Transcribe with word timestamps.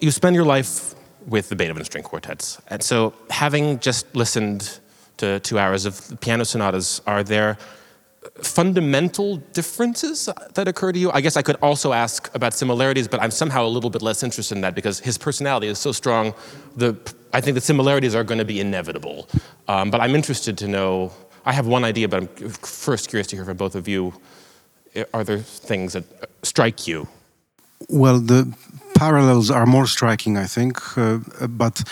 you 0.00 0.10
spend 0.10 0.34
your 0.34 0.44
life 0.44 0.94
with 1.26 1.48
the 1.48 1.56
Beethoven 1.56 1.84
string 1.84 2.04
quartets, 2.04 2.60
and 2.68 2.82
so 2.82 3.12
having 3.30 3.78
just 3.78 4.14
listened 4.16 4.80
to 5.18 5.38
two 5.40 5.58
hours 5.58 5.84
of 5.84 6.18
piano 6.20 6.44
sonatas, 6.44 7.02
are 7.06 7.22
there 7.22 7.58
fundamental 8.42 9.36
differences 9.52 10.28
that 10.54 10.68
occur 10.68 10.92
to 10.92 10.98
you? 10.98 11.10
I 11.12 11.20
guess 11.20 11.36
I 11.36 11.42
could 11.42 11.56
also 11.56 11.92
ask 11.92 12.34
about 12.34 12.54
similarities, 12.54 13.08
but 13.08 13.20
I'm 13.20 13.30
somehow 13.30 13.64
a 13.64 13.68
little 13.68 13.90
bit 13.90 14.02
less 14.02 14.22
interested 14.22 14.56
in 14.56 14.62
that 14.62 14.74
because 14.74 15.00
his 15.00 15.18
personality 15.18 15.68
is 15.68 15.78
so 15.78 15.92
strong. 15.92 16.34
The 16.76 16.96
I 17.32 17.40
think 17.40 17.54
the 17.54 17.60
similarities 17.60 18.14
are 18.14 18.24
going 18.24 18.38
to 18.38 18.44
be 18.44 18.60
inevitable. 18.60 19.28
Um, 19.68 19.90
but 19.90 20.00
I'm 20.00 20.14
interested 20.14 20.58
to 20.58 20.68
know. 20.68 21.12
I 21.44 21.52
have 21.52 21.66
one 21.66 21.84
idea, 21.84 22.08
but 22.08 22.16
I'm 22.22 22.28
first 22.28 23.08
curious 23.08 23.26
to 23.28 23.36
hear 23.36 23.44
from 23.44 23.56
both 23.56 23.74
of 23.74 23.88
you. 23.88 24.12
Are 25.14 25.24
there 25.24 25.38
things 25.38 25.92
that 25.92 26.04
strike 26.42 26.86
you? 26.86 27.08
Well, 27.88 28.18
the 28.18 28.52
parallels 29.00 29.50
are 29.50 29.66
more 29.66 29.86
striking, 29.86 30.36
I 30.36 30.46
think. 30.46 30.76
Uh, 30.96 31.18
but 31.48 31.82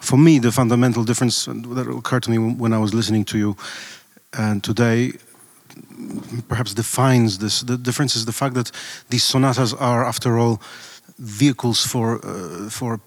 for 0.00 0.18
me, 0.18 0.40
the 0.40 0.50
fundamental 0.50 1.04
difference 1.04 1.46
that 1.76 1.86
occurred 1.88 2.22
to 2.24 2.30
me 2.30 2.38
when 2.38 2.72
I 2.72 2.78
was 2.78 2.92
listening 2.92 3.24
to 3.26 3.38
you 3.38 3.56
and 4.32 4.62
today 4.62 5.12
perhaps 6.48 6.74
defines 6.74 7.38
this. 7.38 7.62
The 7.62 7.76
difference 7.78 8.16
is 8.16 8.24
the 8.24 8.32
fact 8.32 8.54
that 8.54 8.72
these 9.08 9.24
sonatas 9.24 9.74
are, 9.74 10.04
after 10.04 10.38
all, 10.38 10.60
vehicles 11.18 11.86
for 11.86 12.20
uh, 12.24 12.70
for 12.70 13.00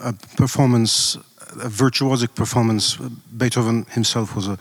a 0.00 0.12
performance, 0.36 1.18
a 1.64 1.68
virtuosic 1.68 2.34
performance. 2.34 2.98
Beethoven 3.36 3.86
himself 3.90 4.36
was 4.36 4.46
a 4.46 4.56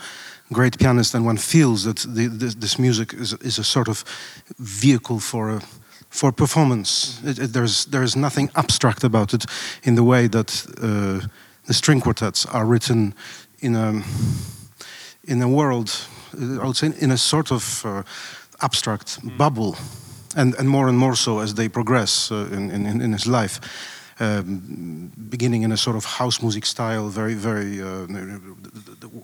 great 0.52 0.78
pianist, 0.78 1.16
and 1.16 1.26
one 1.26 1.38
feels 1.38 1.84
that 1.84 1.98
the, 2.16 2.28
this, 2.28 2.56
this, 2.56 2.78
music 2.78 3.14
is, 3.14 3.34
is 3.42 3.60
a 3.60 3.64
sort 3.64 3.88
of 3.88 4.04
vehicle 4.58 5.20
for 5.20 5.50
a, 5.50 5.62
for 6.10 6.32
performance. 6.32 7.22
It, 7.24 7.40
it, 7.40 7.54
there's 7.54 7.86
there's 7.86 8.16
nothing 8.16 8.50
abstract 8.56 9.04
about 9.04 9.34
it 9.34 9.46
in 9.84 9.96
the 9.96 10.04
way 10.04 10.28
that 10.28 10.66
uh, 10.82 11.28
the 11.66 11.74
string 11.74 12.02
quartets 12.02 12.46
are 12.46 12.66
written 12.66 13.14
in 13.60 13.76
a 13.76 14.02
in 15.24 15.42
a 15.42 15.48
world 15.48 16.08
I 16.34 16.66
would 16.66 16.78
say, 16.78 16.92
in 17.00 17.12
a 17.12 17.18
sort 17.18 17.52
of 17.52 17.86
uh, 17.86 18.04
abstract 18.62 19.22
mm. 19.22 19.38
bubble, 19.38 19.76
and, 20.36 20.56
and 20.56 20.70
more 20.70 20.88
and 20.88 20.98
more 20.98 21.16
so 21.16 21.40
as 21.40 21.54
they 21.54 21.70
progress 21.70 22.32
uh, 22.32 22.48
in, 22.52 22.70
in, 22.72 23.02
in 23.02 23.14
his 23.14 23.26
life. 23.26 23.60
Um, 24.22 25.14
beginning 25.30 25.64
in 25.64 25.72
a 25.72 25.78
sort 25.78 25.96
of 25.96 26.04
house 26.04 26.42
music 26.42 26.66
style, 26.66 27.08
very, 27.08 27.36
very, 27.36 27.82
uh, 27.82 28.06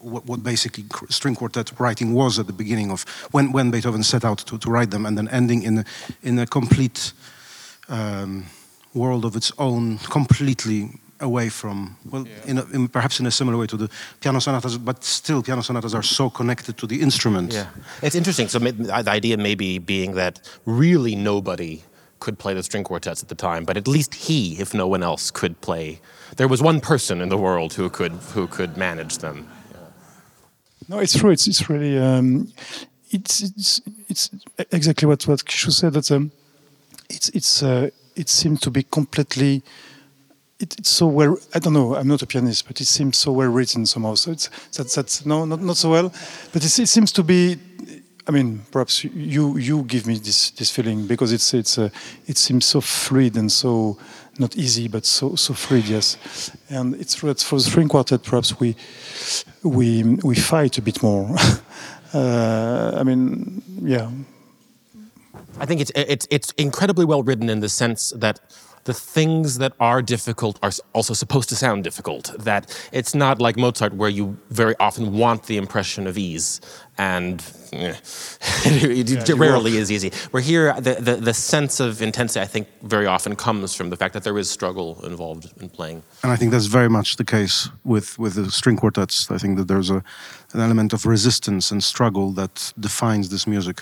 what, 0.02 0.26
what, 0.26 0.42
basically 0.42 0.86
string 1.10 1.36
quartet 1.36 1.78
writing 1.80 2.14
was 2.14 2.40
at 2.40 2.48
the 2.48 2.54
beginning 2.54 2.92
of 2.92 3.04
when, 3.32 3.52
when 3.52 3.72
Beethoven 3.72 4.04
set 4.04 4.24
out 4.24 4.38
to, 4.38 4.58
to 4.58 4.70
write 4.70 4.92
them, 4.92 5.06
and 5.06 5.18
then 5.18 5.28
ending 5.28 5.64
in 5.64 5.80
a, 5.80 5.86
in 6.24 6.40
a 6.40 6.46
complete 6.46 7.12
um, 7.90 8.46
world 8.94 9.26
of 9.26 9.36
its 9.36 9.52
own, 9.58 9.98
completely 9.98 10.90
away 11.20 11.50
from 11.50 11.96
well 12.12 12.28
yeah. 12.28 12.34
in, 12.46 12.58
a, 12.58 12.66
in, 12.74 12.88
perhaps 12.88 13.20
in 13.20 13.26
a 13.26 13.32
similar 13.32 13.58
way 13.58 13.68
to 13.68 13.78
the 13.78 13.90
piano 14.20 14.40
sonatas 14.40 14.78
but 14.78 15.04
still 15.04 15.42
piano 15.42 15.62
sonatas 15.62 15.96
are 15.96 16.04
so 16.04 16.30
connected 16.30 16.78
to 16.78 16.88
the 16.88 17.02
instrument. 17.02 17.54
Yeah. 17.54 17.68
It's 18.02 18.16
interesting. 18.16 18.50
So 18.50 18.60
the 18.60 19.10
idea 19.10 19.38
maybe 19.38 19.80
being 19.80 20.16
that 20.16 20.42
really 20.66 21.16
nobody 21.16 21.84
could 22.20 22.40
play 22.40 22.54
the 22.54 22.64
string 22.64 22.84
quartets 22.84 23.22
at 23.22 23.30
the 23.30 23.36
time 23.36 23.66
but 23.66 23.78
at 23.78 23.88
least 23.88 24.14
he 24.14 24.60
if 24.60 24.74
no 24.74 24.88
one 24.88 25.04
else 25.04 25.32
could 25.32 25.60
play 25.62 26.00
there 26.38 26.48
was 26.48 26.62
one 26.62 26.80
person 26.80 27.22
in 27.22 27.30
the 27.30 27.38
world 27.38 27.74
who 27.74 27.90
could 27.90 28.14
who 28.34 28.48
could 28.48 28.78
manage 28.78 29.20
them 29.20 29.48
yeah. 29.72 29.78
no 30.90 31.00
it's 31.00 31.18
true 31.18 31.32
it's, 31.32 31.48
it's 31.48 31.70
really 31.70 31.98
um, 31.98 32.52
it's, 33.12 33.42
it's 33.42 33.82
it's 34.10 34.30
exactly 34.72 35.08
what 35.08 35.28
what 35.28 35.46
Kishu 35.46 35.72
said 35.72 35.94
that 35.94 36.12
um, 36.12 36.32
it's 37.10 37.30
it's 37.30 37.64
uh, 37.64 37.90
it 38.16 38.30
seems 38.30 38.60
to 38.62 38.72
be 38.72 38.84
completely 38.84 39.64
it, 40.60 40.80
it's 40.80 40.90
so 40.90 41.08
well. 41.08 41.38
I 41.54 41.60
don't 41.60 41.74
know. 41.74 41.96
I'm 41.96 42.08
not 42.08 42.22
a 42.22 42.28
pianist, 42.28 42.68
but 42.68 42.80
it 42.80 42.86
seems 42.86 43.18
so 43.18 43.32
well 43.32 43.50
written 43.50 43.86
somehow. 43.86 44.16
So 44.16 44.32
it's 44.32 44.50
that's 44.72 44.96
that's 44.96 45.26
no, 45.26 45.46
not 45.46 45.62
not 45.62 45.78
so 45.78 45.92
well. 45.92 46.14
But 46.54 46.64
it, 46.64 46.80
it 46.80 46.88
seems 46.88 47.12
to 47.14 47.24
be. 47.24 47.58
I 48.28 48.32
mean, 48.32 48.62
perhaps 48.72 49.04
you 49.04 49.58
you 49.58 49.84
give 49.84 50.08
me 50.08 50.18
this 50.18 50.52
this 50.52 50.72
feeling 50.72 51.08
because 51.08 51.32
it's 51.32 51.54
it's 51.54 51.78
uh, 51.78 51.90
it 52.28 52.38
seems 52.38 52.66
so 52.66 52.82
fluid 52.82 53.38
and 53.38 53.52
so 53.52 53.98
not 54.40 54.56
easy, 54.58 54.88
but 54.88 55.06
so 55.06 55.36
so 55.36 55.54
fluid. 55.54 55.88
Yes, 55.88 56.18
and 56.70 56.96
it's 56.96 57.14
for 57.14 57.34
the 57.34 57.60
string 57.60 57.88
quartet, 57.88 58.24
perhaps 58.24 58.60
we 58.60 58.76
we 59.64 60.04
we 60.24 60.36
fight 60.36 60.78
a 60.78 60.82
bit 60.82 61.04
more. 61.04 61.36
uh, 62.14 62.92
I 63.00 63.04
mean, 63.04 63.62
yeah. 63.82 64.10
I 65.60 65.66
think 65.66 65.82
it's 65.82 65.92
it's 65.96 66.28
it's 66.32 66.52
incredibly 66.58 67.06
well 67.06 67.24
written 67.24 67.50
in 67.50 67.60
the 67.60 67.70
sense 67.70 68.12
that 68.20 68.40
the 68.86 68.94
things 68.94 69.58
that 69.58 69.74
are 69.80 70.02
difficult 70.02 70.60
are 70.62 70.72
also 70.94 71.14
supposed 71.14 71.50
to 71.50 71.56
sound 71.56 71.84
difficult. 71.84 72.34
That 72.40 72.64
it's 72.92 73.14
not 73.14 73.42
like 73.42 73.58
Mozart, 73.58 73.94
where 73.94 74.10
you 74.10 74.38
very 74.50 74.76
often 74.80 75.12
want 75.12 75.44
the 75.48 75.58
impression 75.58 76.08
of 76.08 76.18
ease, 76.18 76.62
and 76.98 77.44
eh, 77.74 77.96
it 78.66 79.10
yeah, 79.10 79.36
rarely 79.36 79.78
is 79.78 79.92
easy. 79.92 80.12
Where 80.32 80.42
here, 80.42 80.74
the, 80.80 80.96
the, 80.96 81.16
the, 81.16 81.34
sense 81.34 81.80
of 81.80 82.02
intensity, 82.02 82.42
I 82.42 82.46
think, 82.46 82.68
very 82.84 83.08
often 83.08 83.36
comes 83.36 83.76
from 83.76 83.90
the 83.90 83.98
fact 83.98 84.14
that 84.14 84.24
there 84.24 84.38
is 84.38 84.50
struggle 84.50 85.04
involved 85.04 85.52
in 85.62 85.70
playing. 85.70 86.04
And 86.24 86.32
I 86.32 86.36
think 86.36 86.52
that's 86.52 86.68
very 86.68 86.90
much 86.90 87.18
the 87.18 87.26
case 87.26 87.70
with, 87.84 88.18
with 88.20 88.36
the 88.36 88.52
string 88.52 88.78
quartets. 88.78 89.30
I 89.32 89.38
think 89.40 89.58
that 89.58 89.68
there's 89.68 89.90
a, 89.90 90.04
an 90.54 90.60
element 90.62 90.94
of 90.94 91.06
resistance 91.06 91.72
and 91.72 91.84
struggle 91.84 92.32
that 92.34 92.72
defines 92.80 93.30
this 93.30 93.48
music. 93.48 93.82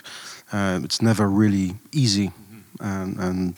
Uh, 0.52 0.80
it's 0.84 1.02
never 1.02 1.30
really 1.30 1.75
easy. 1.91 2.31
And, 2.80 3.20
and. 3.20 3.56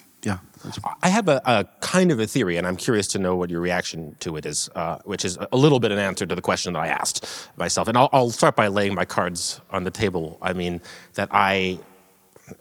I 1.01 1.09
have 1.09 1.27
a, 1.27 1.41
a, 1.45 1.65
kind 1.81 2.11
of 2.11 2.19
a 2.19 2.27
theory, 2.27 2.57
and 2.57 2.65
I'm 2.65 2.77
curious 2.77 3.07
to 3.09 3.19
know 3.19 3.35
what 3.35 3.49
your 3.49 3.61
reaction 3.61 4.15
to 4.21 4.37
it 4.37 4.45
is, 4.45 4.69
uh, 4.75 4.99
which 5.05 5.25
is 5.25 5.37
a 5.51 5.57
little 5.57 5.79
bit 5.79 5.91
an 5.91 5.99
answer 5.99 6.25
to 6.25 6.35
the 6.35 6.41
question 6.41 6.73
that 6.73 6.79
I 6.79 6.87
asked 6.87 7.25
myself. 7.57 7.87
And 7.87 7.97
I'll, 7.97 8.09
I'll 8.11 8.29
start 8.29 8.55
by 8.55 8.67
laying 8.67 8.95
my 8.95 9.05
cards 9.05 9.61
on 9.71 9.83
the 9.83 9.91
table. 9.91 10.37
I 10.41 10.53
mean, 10.53 10.81
that 11.15 11.29
I 11.31 11.79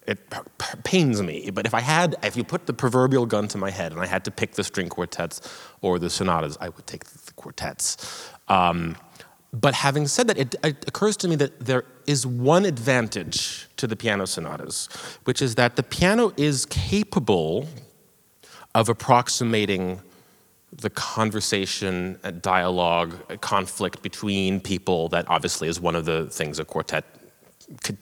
it 0.06 0.18
pains 0.84 1.20
me, 1.20 1.50
but 1.50 1.66
if 1.66 1.74
I 1.74 1.80
had, 1.80 2.16
if 2.22 2.36
you 2.36 2.44
put 2.44 2.66
the 2.66 2.72
proverbial 2.72 3.26
gun 3.26 3.48
to 3.48 3.58
my 3.58 3.70
head 3.70 3.92
and 3.92 4.00
I 4.00 4.06
had 4.06 4.24
to 4.24 4.30
pick 4.30 4.52
the 4.52 4.64
string 4.64 4.88
quartets 4.88 5.40
or 5.82 5.98
the 5.98 6.08
sonatas, 6.08 6.56
I 6.60 6.70
would 6.70 6.86
take 6.86 7.04
the 7.04 7.32
quartets. 7.32 8.30
Um, 8.48 8.96
but 9.52 9.74
having 9.74 10.06
said 10.08 10.26
that, 10.28 10.38
it, 10.38 10.54
it, 10.64 10.84
occurs 10.88 11.16
to 11.18 11.28
me 11.28 11.36
that 11.36 11.60
there 11.60 11.84
is 12.06 12.26
one 12.26 12.64
advantage 12.64 13.68
to 13.76 13.86
the 13.86 13.94
piano 13.94 14.26
sonatas, 14.26 14.88
which 15.24 15.40
is 15.40 15.54
that 15.54 15.76
the 15.76 15.82
piano 15.82 16.32
is 16.36 16.66
capable 16.66 17.68
of 18.74 18.88
approximating 18.88 20.00
the 20.72 20.90
conversation, 20.90 22.18
dialogue, 22.40 23.40
conflict 23.40 24.02
between 24.02 24.60
people 24.60 25.08
that 25.10 25.24
obviously 25.28 25.68
is 25.68 25.80
one 25.80 25.94
of 25.94 26.04
the 26.04 26.26
things 26.26 26.58
a 26.58 26.64
quartet 26.64 27.04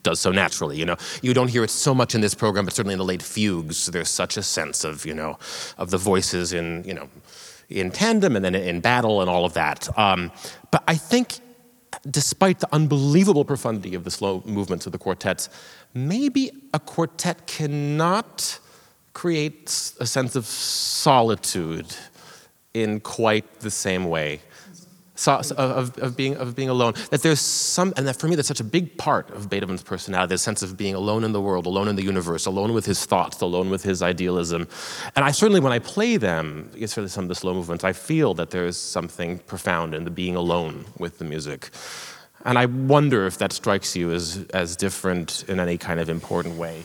does 0.02 0.20
so 0.20 0.30
naturally. 0.30 0.76
You 0.76 0.86
know, 0.86 0.96
you 1.20 1.34
don't 1.34 1.48
hear 1.48 1.64
it 1.64 1.70
so 1.70 1.94
much 1.94 2.14
in 2.14 2.20
this 2.20 2.34
program, 2.34 2.64
but 2.64 2.74
certainly 2.74 2.94
in 2.94 2.98
the 2.98 3.04
late 3.04 3.22
fugues, 3.22 3.86
there's 3.86 4.08
such 4.08 4.36
a 4.36 4.42
sense 4.42 4.84
of 4.84 5.06
you 5.06 5.14
know, 5.14 5.38
of 5.78 5.90
the 5.90 5.98
voices 5.98 6.52
in 6.52 6.82
you 6.84 6.94
know, 6.94 7.08
in 7.68 7.90
tandem 7.90 8.36
and 8.36 8.44
then 8.44 8.54
in 8.54 8.80
battle 8.80 9.20
and 9.20 9.30
all 9.30 9.44
of 9.44 9.54
that. 9.54 9.88
Um, 9.98 10.32
but 10.70 10.82
I 10.88 10.96
think, 10.96 11.38
despite 12.10 12.60
the 12.60 12.68
unbelievable 12.72 13.44
profundity 13.44 13.94
of 13.94 14.04
the 14.04 14.10
slow 14.10 14.42
movements 14.46 14.86
of 14.86 14.92
the 14.92 14.98
quartets, 14.98 15.48
maybe 15.94 16.50
a 16.74 16.80
quartet 16.80 17.46
cannot 17.46 18.58
create 19.12 19.92
a 20.00 20.06
sense 20.06 20.36
of 20.36 20.46
solitude 20.46 21.86
in 22.74 23.00
quite 23.00 23.60
the 23.60 23.70
same 23.70 24.04
way. 24.08 24.40
So, 25.14 25.34
of, 25.56 25.96
of, 25.98 26.16
being, 26.16 26.36
of 26.36 26.56
being 26.56 26.68
alone. 26.68 26.94
That 27.10 27.22
there's 27.22 27.38
some, 27.40 27.92
and 27.96 28.08
that 28.08 28.16
for 28.16 28.26
me, 28.26 28.34
that's 28.34 28.48
such 28.48 28.60
a 28.60 28.64
big 28.64 28.96
part 28.96 29.30
of 29.30 29.48
Beethoven's 29.48 29.82
personality, 29.82 30.30
the 30.30 30.38
sense 30.38 30.62
of 30.62 30.76
being 30.76 30.94
alone 30.94 31.22
in 31.22 31.32
the 31.32 31.40
world, 31.40 31.66
alone 31.66 31.86
in 31.86 31.94
the 31.94 32.02
universe, 32.02 32.46
alone 32.46 32.72
with 32.72 32.86
his 32.86 33.04
thoughts, 33.04 33.40
alone 33.40 33.70
with 33.70 33.84
his 33.84 34.02
idealism. 34.02 34.66
And 35.14 35.24
I 35.24 35.30
certainly, 35.30 35.60
when 35.60 35.72
I 35.72 35.78
play 35.78 36.16
them, 36.16 36.70
especially 36.80 37.08
some 37.08 37.24
of 37.24 37.28
the 37.28 37.34
slow 37.36 37.54
movements, 37.54 37.84
I 37.84 37.92
feel 37.92 38.34
that 38.34 38.50
there's 38.50 38.76
something 38.76 39.38
profound 39.40 39.94
in 39.94 40.04
the 40.04 40.10
being 40.10 40.34
alone 40.34 40.86
with 40.98 41.18
the 41.18 41.24
music. 41.24 41.70
And 42.44 42.58
I 42.58 42.66
wonder 42.66 43.26
if 43.26 43.38
that 43.38 43.52
strikes 43.52 43.94
you 43.94 44.12
as, 44.12 44.44
as 44.52 44.74
different 44.74 45.44
in 45.46 45.60
any 45.60 45.78
kind 45.78 46.00
of 46.00 46.08
important 46.08 46.56
way. 46.56 46.82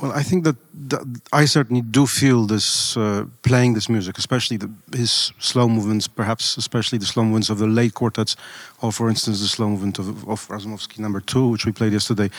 Well, 0.00 0.12
I 0.12 0.22
think 0.22 0.44
that, 0.44 0.56
that, 0.90 1.20
I 1.32 1.44
certainly 1.44 1.82
do 1.82 2.06
feel 2.06 2.46
this 2.46 2.96
uh, 2.96 3.26
playing 3.42 3.74
this 3.74 3.88
music, 3.88 4.18
especially 4.18 4.56
the, 4.56 4.70
his 4.92 5.32
slow 5.38 5.68
movements, 5.68 6.08
perhaps 6.08 6.56
especially 6.56 6.98
the 6.98 7.06
slow 7.06 7.22
movements 7.22 7.50
of 7.50 7.58
the 7.58 7.66
late 7.66 7.94
quartets, 7.94 8.36
or 8.82 8.92
for 8.92 9.08
instance 9.08 9.40
the 9.40 9.46
slow 9.46 9.68
movement 9.68 9.98
of, 9.98 10.28
of 10.28 10.48
Razumovsky 10.48 10.98
Number 10.98 11.20
Two, 11.20 11.48
which 11.48 11.64
we 11.64 11.72
played 11.72 11.92
yesterday. 11.92 12.30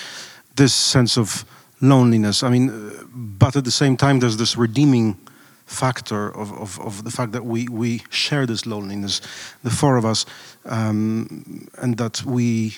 This 0.56 0.74
sense 0.74 1.18
of 1.18 1.46
loneliness. 1.82 2.44
I 2.44 2.50
mean, 2.50 2.70
uh, 2.70 3.04
but 3.14 3.56
at 3.56 3.64
the 3.64 3.72
same 3.72 3.96
time, 3.96 4.20
there's 4.20 4.38
this 4.38 4.58
redeeming 4.58 5.18
factor 5.66 6.36
of, 6.36 6.52
of, 6.54 6.80
of, 6.82 7.04
the 7.04 7.12
fact 7.12 7.32
that 7.32 7.46
we, 7.46 7.68
we 7.68 8.02
share 8.10 8.46
this 8.48 8.66
loneliness, 8.66 9.22
the 9.64 9.70
four 9.70 9.98
of 9.98 10.06
us, 10.06 10.26
um, 10.66 11.70
and 11.78 11.98
that 11.98 12.24
we 12.26 12.76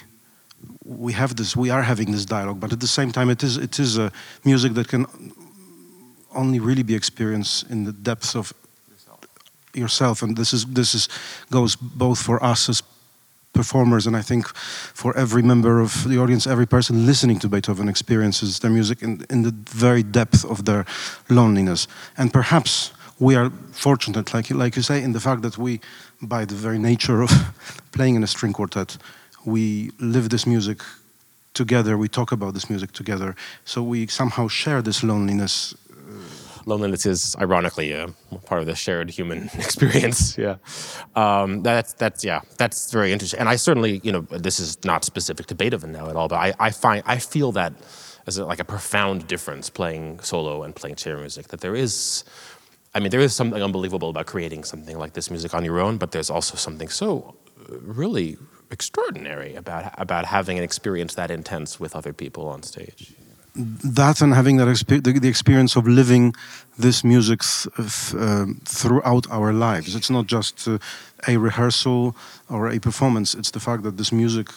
we 0.85 1.13
have 1.13 1.35
this, 1.35 1.55
we 1.55 1.69
are 1.69 1.83
having 1.83 2.11
this 2.11 2.25
dialogue, 2.25 2.59
but 2.59 2.71
at 2.71 2.79
the 2.79 2.87
same 2.87 3.11
time, 3.11 3.29
it 3.29 3.43
is 3.43 3.57
it 3.57 3.79
is 3.79 3.97
a 3.97 4.11
music 4.43 4.73
that 4.73 4.87
can 4.87 5.05
only 6.33 6.59
really 6.59 6.83
be 6.83 6.95
experienced 6.95 7.69
in 7.69 7.83
the 7.83 7.91
depths 7.91 8.35
of 8.35 8.53
yourself, 9.73 10.21
and 10.21 10.37
this 10.37 10.53
is 10.53 10.65
this 10.65 10.93
is 10.93 11.09
goes 11.49 11.75
both 11.75 12.21
for 12.21 12.43
us 12.43 12.69
as 12.69 12.83
performers, 13.53 14.07
and 14.07 14.15
I 14.15 14.21
think 14.21 14.47
for 14.93 15.15
every 15.17 15.43
member 15.43 15.81
of 15.81 16.07
the 16.07 16.17
audience, 16.17 16.47
every 16.47 16.65
person 16.65 17.05
listening 17.05 17.39
to 17.39 17.49
Beethoven 17.49 17.89
experiences 17.89 18.59
their 18.59 18.71
music 18.71 19.01
in, 19.01 19.25
in 19.29 19.43
the 19.43 19.53
very 19.69 20.03
depth 20.03 20.45
of 20.45 20.65
their 20.65 20.85
loneliness. 21.29 21.87
And 22.17 22.31
perhaps 22.31 22.91
we 23.19 23.35
are 23.35 23.51
fortunate, 23.71 24.33
like, 24.33 24.49
like 24.51 24.75
you 24.75 24.81
say, 24.81 25.03
in 25.03 25.11
the 25.11 25.19
fact 25.19 25.41
that 25.41 25.57
we, 25.57 25.79
by 26.21 26.45
the 26.45 26.55
very 26.55 26.79
nature 26.79 27.21
of 27.21 27.31
playing 27.91 28.15
in 28.15 28.23
a 28.23 28.27
string 28.27 28.53
quartet, 28.53 28.97
we 29.45 29.91
live 29.99 30.29
this 30.29 30.45
music 30.45 30.81
together, 31.53 31.97
we 31.97 32.07
talk 32.07 32.31
about 32.31 32.53
this 32.53 32.69
music 32.69 32.91
together, 32.91 33.35
so 33.65 33.83
we 33.83 34.07
somehow 34.07 34.47
share 34.47 34.81
this 34.81 35.03
loneliness 35.03 35.75
loneliness 36.65 37.05
is 37.05 37.35
ironically 37.39 37.91
a 37.91 38.07
part 38.45 38.61
of 38.61 38.67
the 38.67 38.75
shared 38.75 39.09
human 39.09 39.49
experience. 39.53 40.37
Yeah, 40.37 40.57
um, 41.15 41.63
that's 41.63 41.93
that's 41.93 42.23
yeah, 42.23 42.41
that's 42.57 42.91
very 42.91 43.11
interesting. 43.11 43.39
And 43.39 43.49
I 43.49 43.55
certainly, 43.55 44.01
you 44.03 44.11
know, 44.11 44.21
this 44.21 44.59
is 44.59 44.83
not 44.85 45.03
specific 45.03 45.47
to 45.47 45.55
Beethoven 45.55 45.91
now 45.91 46.09
at 46.09 46.15
all, 46.15 46.27
but 46.27 46.37
I, 46.37 46.53
I 46.59 46.71
find 46.71 47.03
I 47.05 47.17
feel 47.17 47.51
that 47.53 47.73
as 48.27 48.37
a, 48.37 48.45
like 48.45 48.59
a 48.59 48.63
profound 48.63 49.27
difference 49.27 49.69
playing 49.69 50.19
solo 50.19 50.63
and 50.63 50.75
playing 50.75 50.95
chamber 50.95 51.21
music. 51.21 51.47
That 51.49 51.61
there 51.61 51.75
is, 51.75 52.23
I 52.93 52.99
mean, 52.99 53.09
there 53.09 53.19
is 53.19 53.35
something 53.35 53.61
unbelievable 53.61 54.09
about 54.09 54.27
creating 54.27 54.63
something 54.63 54.97
like 54.97 55.13
this 55.13 55.29
music 55.31 55.53
on 55.53 55.65
your 55.65 55.79
own, 55.79 55.97
but 55.97 56.11
there's 56.11 56.29
also 56.29 56.55
something 56.55 56.89
so 56.89 57.35
uh, 57.69 57.77
really 57.79 58.37
extraordinary 58.71 59.55
about 59.55 59.93
about 59.97 60.25
having 60.25 60.57
an 60.57 60.63
experience 60.63 61.15
that 61.15 61.29
intense 61.29 61.79
with 61.79 61.95
other 61.95 62.13
people 62.13 62.47
on 62.47 62.63
stage 62.63 63.13
that 63.53 64.21
and 64.21 64.33
having 64.33 64.57
that 64.57 64.67
exp 64.67 65.03
the, 65.03 65.19
the, 65.19 65.27
experience 65.27 65.75
of 65.75 65.85
living 65.85 66.33
this 66.77 67.03
music 67.03 67.41
th 67.41 68.13
uh, 68.15 68.45
throughout 68.65 69.27
our 69.29 69.51
lives. 69.53 69.95
It's 69.95 70.09
not 70.09 70.25
just 70.27 70.67
uh, 70.67 70.77
a 71.27 71.37
rehearsal 71.37 72.15
or 72.47 72.69
a 72.69 72.79
performance. 72.79 73.37
It's 73.37 73.51
the 73.51 73.59
fact 73.59 73.83
that 73.83 73.97
this 73.97 74.11
music 74.11 74.47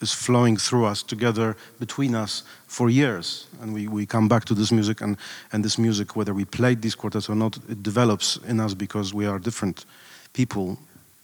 is 0.00 0.12
flowing 0.12 0.56
through 0.58 0.84
us 0.90 1.02
together 1.02 1.56
between 1.78 2.14
us 2.14 2.42
for 2.66 2.90
years 2.90 3.46
and 3.60 3.72
we, 3.72 3.88
we 3.88 4.06
come 4.06 4.28
back 4.28 4.44
to 4.44 4.54
this 4.54 4.70
music 4.70 5.00
and, 5.00 5.16
and 5.52 5.64
this 5.64 5.78
music 5.78 6.16
whether 6.16 6.34
we 6.34 6.44
played 6.44 6.82
these 6.82 6.96
quartets 6.96 7.28
or 7.30 7.36
not 7.36 7.58
it 7.68 7.82
develops 7.82 8.38
in 8.48 8.60
us 8.60 8.74
because 8.74 9.14
we 9.14 9.24
are 9.24 9.38
different 9.38 9.86
people 10.32 10.76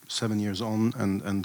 seven 0.08 0.40
years 0.40 0.60
on 0.60 0.92
and 0.96 1.22
and 1.22 1.44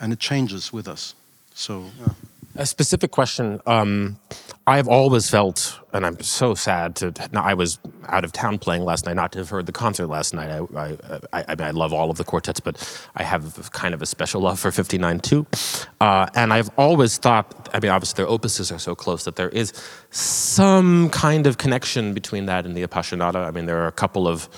and 0.00 0.12
it 0.12 0.18
changes 0.18 0.72
with 0.72 0.88
us 0.88 1.14
so 1.54 1.84
yeah. 1.98 2.12
A 2.58 2.64
specific 2.64 3.10
question. 3.10 3.60
Um, 3.66 4.18
I've 4.66 4.88
always 4.88 5.28
felt, 5.28 5.78
and 5.92 6.06
I'm 6.06 6.18
so 6.20 6.54
sad 6.54 6.96
to. 6.96 7.12
Now, 7.30 7.42
I 7.42 7.52
was 7.52 7.78
out 8.08 8.24
of 8.24 8.32
town 8.32 8.58
playing 8.58 8.84
last 8.84 9.04
night, 9.04 9.14
not 9.14 9.32
to 9.32 9.38
have 9.38 9.50
heard 9.50 9.66
the 9.66 9.72
concert 9.72 10.06
last 10.06 10.32
night. 10.32 10.50
I, 10.50 10.60
I, 10.74 10.96
I, 11.32 11.44
I, 11.48 11.54
mean, 11.54 11.66
I 11.66 11.70
love 11.72 11.92
all 11.92 12.10
of 12.10 12.16
the 12.16 12.24
quartets, 12.24 12.58
but 12.58 12.76
I 13.14 13.24
have 13.24 13.70
kind 13.72 13.92
of 13.92 14.00
a 14.00 14.06
special 14.06 14.40
love 14.40 14.58
for 14.58 14.70
59 14.70 15.20
too. 15.20 15.46
Uh, 16.00 16.28
and 16.34 16.52
I've 16.52 16.70
always 16.78 17.18
thought, 17.18 17.68
I 17.74 17.80
mean, 17.80 17.90
obviously 17.90 18.24
their 18.24 18.32
opuses 18.32 18.74
are 18.74 18.78
so 18.78 18.94
close 18.94 19.24
that 19.24 19.36
there 19.36 19.50
is 19.50 19.74
some 20.10 21.10
kind 21.10 21.46
of 21.46 21.58
connection 21.58 22.14
between 22.14 22.46
that 22.46 22.64
and 22.64 22.74
the 22.74 22.86
Appassionata. 22.86 23.46
I 23.46 23.50
mean, 23.50 23.66
there 23.66 23.82
are 23.82 23.88
a 23.88 23.92
couple 23.92 24.26
of. 24.26 24.48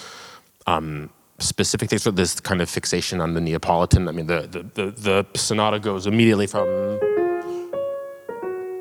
Um, 0.69 1.11
specific 1.39 1.89
things 1.89 2.03
for 2.03 2.11
this 2.11 2.41
kind 2.41 2.61
of 2.61 2.69
fixation 2.69 3.21
on 3.21 3.35
the 3.35 3.41
Neapolitan. 3.41 4.09
I 4.09 4.13
mean, 4.13 4.27
the, 4.27 4.43
the, 4.43 4.63
the, 4.75 4.91
the 4.91 5.27
sonata 5.39 5.79
goes 5.79 6.07
immediately 6.07 6.47
from 6.47 6.69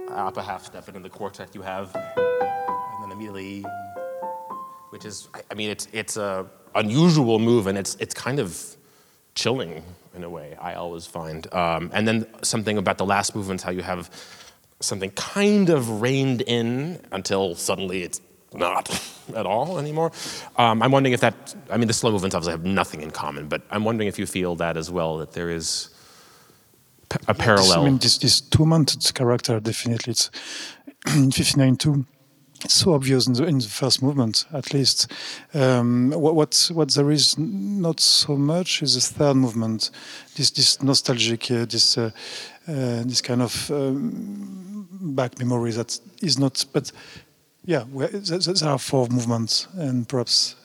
up 0.09 0.35
a 0.37 0.41
half 0.41 0.65
step 0.65 0.87
into 0.87 0.99
the 0.99 1.09
quartet 1.09 1.53
you 1.53 1.61
have, 1.61 1.95
and 1.95 3.03
then 3.03 3.11
immediately, 3.11 3.63
which 4.89 5.05
is, 5.05 5.29
I, 5.49 5.53
mean, 5.53 5.69
it's 5.69 5.87
it's 5.93 6.17
a 6.17 6.47
unusual 6.75 7.39
move, 7.39 7.67
and 7.67 7.77
it's 7.77 7.95
it's 7.99 8.13
kind 8.13 8.39
of 8.39 8.75
chilling 9.35 9.83
in 10.15 10.23
a 10.23 10.29
way. 10.29 10.57
I 10.59 10.73
always 10.73 11.05
find, 11.05 11.51
um, 11.53 11.91
and 11.93 12.07
then 12.07 12.25
something 12.41 12.77
about 12.77 12.97
the 12.97 13.05
last 13.05 13.35
movement, 13.35 13.61
how 13.61 13.71
you 13.71 13.83
have 13.83 14.09
something 14.79 15.11
kind 15.11 15.69
of 15.69 16.01
reined 16.01 16.41
in 16.41 16.99
until 17.11 17.55
suddenly 17.55 18.03
it's 18.03 18.19
not 18.57 18.89
at 19.35 19.45
all 19.45 19.79
anymore. 19.79 20.11
Um, 20.57 20.81
I'm 20.81 20.91
wondering 20.91 21.13
if 21.13 21.21
that, 21.21 21.55
I 21.69 21.77
mean, 21.77 21.87
the 21.87 21.93
slow 21.93 22.11
movements 22.11 22.35
obviously 22.35 22.53
have 22.53 22.65
nothing 22.65 23.01
in 23.01 23.11
common, 23.11 23.47
but 23.47 23.61
I'm 23.71 23.83
wondering 23.83 24.07
if 24.07 24.17
you 24.19 24.25
feel 24.25 24.55
that 24.55 24.77
as 24.77 24.89
well, 24.91 25.17
that 25.17 25.33
there 25.33 25.49
is 25.49 25.89
a 27.27 27.33
parallel. 27.33 27.81
I 27.81 27.85
mean, 27.85 27.97
this, 27.97 28.17
this 28.17 28.41
two-mounted 28.41 29.13
character 29.13 29.59
definitely 29.59 30.11
it's 30.11 30.29
in 31.07 31.29
59.2. 31.29 32.05
It's 32.65 32.73
so 32.73 32.93
obvious 32.93 33.27
in 33.27 33.33
the, 33.33 33.45
in 33.45 33.59
the, 33.59 33.67
first 33.67 34.01
movement, 34.01 34.45
at 34.51 34.73
least. 34.73 35.11
Um, 35.53 36.11
what, 36.11 36.33
what, 36.33 36.71
what 36.73 36.91
there 36.91 37.11
is 37.11 37.37
not 37.37 37.99
so 37.99 38.35
much 38.35 38.81
is 38.81 38.95
the 38.95 39.01
third 39.01 39.35
movement. 39.35 39.91
This 40.35 40.49
this 40.49 40.81
nostalgic, 40.81 41.51
uh, 41.51 41.65
this 41.65 41.99
uh, 41.99 42.09
uh, 42.67 43.03
this 43.05 43.21
kind 43.21 43.43
of 43.43 43.69
um, 43.69 44.87
back 44.91 45.37
memory 45.37 45.71
that 45.73 45.99
is 46.23 46.39
not. 46.39 46.65
But 46.73 46.91
yeah, 47.67 47.83
there 47.91 48.69
are 48.69 48.79
four 48.79 49.07
movements, 49.09 49.67
and 49.77 50.07
perhaps 50.07 50.55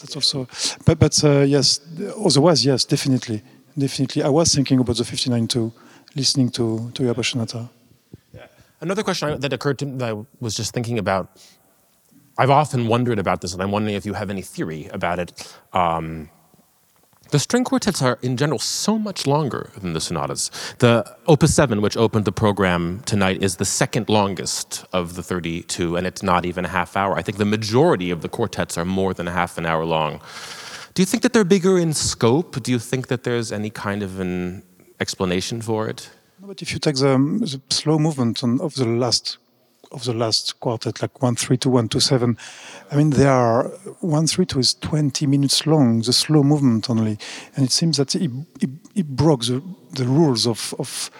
that's 0.00 0.16
also. 0.16 0.48
But 0.84 0.98
but 0.98 1.22
uh, 1.22 1.44
yes, 1.46 1.80
otherwise 2.26 2.64
yes, 2.64 2.84
definitely 2.84 3.42
definitely. 3.78 4.22
I 4.22 4.28
was 4.28 4.54
thinking 4.54 4.78
about 4.80 4.96
the 4.96 5.04
59 5.04 5.48
too, 5.48 5.72
listening 6.14 6.50
to, 6.50 6.90
to 6.94 7.22
Sonata. 7.22 7.68
Yeah. 8.34 8.46
Another 8.80 9.02
question 9.02 9.40
that 9.40 9.52
occurred 9.52 9.78
to 9.78 9.86
me 9.86 9.98
that 9.98 10.10
I 10.10 10.26
was 10.40 10.54
just 10.54 10.74
thinking 10.74 10.98
about, 10.98 11.40
I've 12.36 12.50
often 12.50 12.88
wondered 12.88 13.18
about 13.18 13.40
this, 13.40 13.52
and 13.52 13.62
I'm 13.62 13.70
wondering 13.70 13.96
if 13.96 14.04
you 14.06 14.14
have 14.14 14.30
any 14.30 14.42
theory 14.42 14.88
about 14.92 15.18
it. 15.18 15.56
Um, 15.72 16.30
the 17.30 17.38
string 17.38 17.64
quartets 17.64 18.00
are, 18.02 18.18
in 18.22 18.36
general, 18.36 18.58
so 18.58 18.98
much 18.98 19.26
longer 19.26 19.70
than 19.80 19.92
the 19.92 20.00
sonatas. 20.00 20.50
The 20.78 21.04
Opus 21.26 21.54
7, 21.54 21.82
which 21.82 21.96
opened 21.96 22.24
the 22.24 22.32
program 22.32 23.00
tonight, 23.04 23.42
is 23.42 23.56
the 23.56 23.64
second 23.64 24.08
longest 24.08 24.84
of 24.92 25.14
the 25.14 25.22
32, 25.22 25.96
and 25.96 26.06
it's 26.06 26.22
not 26.22 26.44
even 26.44 26.64
a 26.64 26.68
half 26.68 26.96
hour. 26.96 27.16
I 27.16 27.22
think 27.22 27.38
the 27.38 27.44
majority 27.44 28.10
of 28.10 28.22
the 28.22 28.28
quartets 28.28 28.78
are 28.78 28.84
more 28.84 29.12
than 29.12 29.28
a 29.28 29.32
half 29.32 29.58
an 29.58 29.66
hour 29.66 29.84
long. 29.84 30.20
Do 30.94 31.02
you 31.02 31.06
think 31.06 31.22
that 31.22 31.32
they're 31.32 31.44
bigger 31.44 31.78
in 31.78 31.92
scope? 31.92 32.62
Do 32.62 32.72
you 32.72 32.78
think 32.78 33.08
that 33.08 33.24
there's 33.24 33.52
any 33.52 33.70
kind 33.70 34.02
of 34.02 34.20
an 34.20 34.62
explanation 34.98 35.60
for 35.60 35.88
it? 35.88 36.10
But 36.40 36.62
if 36.62 36.72
you 36.72 36.78
take 36.78 36.96
the, 36.96 37.18
the 37.40 37.60
slow 37.74 37.98
movement 37.98 38.42
on, 38.42 38.60
of 38.60 38.74
the 38.74 38.86
last 38.86 39.38
of 39.90 40.04
the 40.04 40.12
last 40.12 40.60
quartet, 40.60 41.02
like 41.02 41.22
one 41.22 41.36
three 41.36 41.56
two 41.56 41.70
one 41.70 41.88
two 41.88 42.00
seven, 42.00 42.36
I 42.90 42.96
mean 42.96 43.10
there 43.10 43.32
are 43.32 43.64
one 44.00 44.26
three 44.26 44.46
two 44.46 44.58
is 44.58 44.74
twenty 44.74 45.26
minutes 45.26 45.66
long, 45.66 46.02
the 46.02 46.12
slow 46.12 46.42
movement 46.42 46.90
only, 46.90 47.18
and 47.56 47.64
it 47.64 47.72
seems 47.72 47.96
that 47.96 48.14
it, 48.14 48.30
it, 48.60 48.70
it 48.94 49.06
broke 49.06 49.44
the, 49.44 49.62
the 49.92 50.04
rules 50.04 50.46
of 50.46 50.74
of 50.78 51.10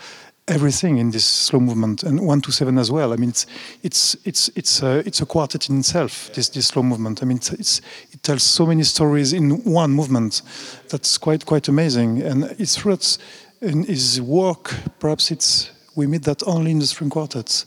everything 0.49 0.97
in 0.99 1.11
this 1.11 1.27
slow 1.27 1.61
movement 1.61 2.03
and 2.03 2.27
one 2.27 2.41
to 2.41 2.51
seven 2.51 2.79
as 2.79 2.91
well. 2.91 3.13
I 3.13 3.17
mean, 3.17 3.31
it's 3.31 3.47
it's 3.83 4.17
it's 4.25 4.49
it's 4.57 4.83
a, 4.83 4.99
it's 5.07 5.21
a 5.21 5.27
quartet 5.27 5.69
in 5.69 5.79
itself. 5.79 6.31
This 6.33 6.49
this 6.49 6.69
slow 6.69 6.83
movement. 6.83 7.23
I 7.23 7.27
mean, 7.27 7.37
it's, 7.37 7.53
it's, 7.53 7.81
it 8.13 8.23
tells 8.23 8.43
so 8.43 8.67
many 8.67 8.83
stories 8.83 9.33
in 9.33 9.63
one 9.65 9.93
movement. 9.93 10.43
That's 10.89 11.19
quite 11.19 11.45
quite 11.45 11.69
amazing. 11.69 12.23
And 12.23 12.45
it's 12.59 12.83
that 12.83 13.19
in 13.61 13.85
his 13.85 14.21
work, 14.21 14.75
perhaps 14.99 15.31
it's 15.31 15.71
we 15.97 16.07
meet 16.07 16.23
that 16.23 16.43
only 16.47 16.71
in 16.71 16.79
the 16.79 16.87
string 16.87 17.11
quartets, 17.11 17.67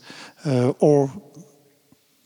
or 0.79 1.11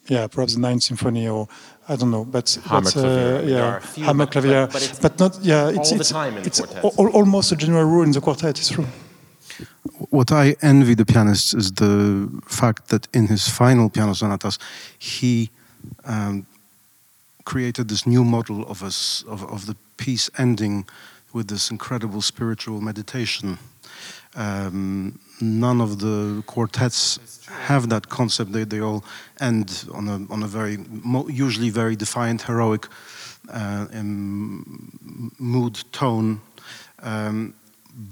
yeah, 0.08 0.28
perhaps 0.28 0.54
the 0.54 0.62
Ninth 0.62 0.84
Symphony 0.84 1.28
or. 1.28 1.48
I 1.88 1.96
don't 1.96 2.10
know, 2.10 2.26
but, 2.26 2.58
but 2.68 2.98
uh, 2.98 3.44
yeah, 3.46 3.80
Hammerklavier, 4.08 4.66
but, 4.74 5.00
but, 5.00 5.18
but, 5.18 5.20
not 5.20 5.38
yeah. 5.44 5.70
It's, 5.70 5.92
it's, 5.92 6.12
it's 6.48 6.60
almost 6.98 7.52
a 7.52 7.56
general 7.56 7.84
rule 7.84 8.02
in 8.02 8.12
the 8.12 8.22
quartet. 8.22 8.58
It's 8.58 8.70
true. 8.70 8.88
What 10.10 10.32
I 10.32 10.56
envy 10.64 10.96
the 10.96 11.06
pianist 11.06 11.54
is 11.54 11.72
the 11.74 12.28
fact 12.48 12.88
that 12.90 13.08
in 13.14 13.28
his 13.28 13.48
final 13.48 13.92
piano 13.92 14.16
sonatas, 14.16 14.58
he 14.98 15.52
um, 16.06 16.48
created 17.44 17.88
this 17.88 18.08
new 18.08 18.24
model 18.24 18.66
of, 18.68 18.82
us, 18.82 19.24
of, 19.28 19.44
of 19.44 19.68
the 19.68 19.76
piece 19.98 20.28
ending 20.40 20.88
with 21.34 21.50
this 21.50 21.70
incredible 21.70 22.22
spiritual 22.22 22.82
meditation. 22.82 23.60
Um, 24.36 25.20
none 25.42 25.82
of 25.82 26.00
the 26.00 26.44
quartets 26.46 27.20
have 27.50 27.90
that 27.90 28.10
concept. 28.10 28.52
They, 28.52 28.64
they 28.64 28.82
all 28.82 29.04
end 29.40 29.86
on 29.94 30.08
a, 30.08 30.34
on 30.34 30.44
a 30.44 30.48
very, 30.48 30.78
usually 31.30 31.70
very 31.70 31.96
defiant, 31.96 32.42
heroic 32.44 32.88
uh, 33.52 33.88
mood 35.40 35.84
tone. 35.92 36.42
Um, 37.02 37.54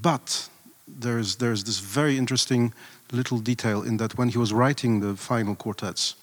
but 0.01 0.49
there's, 0.87 1.35
there's 1.37 1.63
this 1.63 1.79
very 1.79 2.17
interesting 2.17 2.73
little 3.11 3.39
detail 3.39 3.83
in 3.83 3.97
that 3.97 4.17
when 4.17 4.29
he 4.29 4.37
was 4.37 4.53
writing 4.53 4.99
the 4.99 5.15
final 5.15 5.55
quartets, 5.55 6.15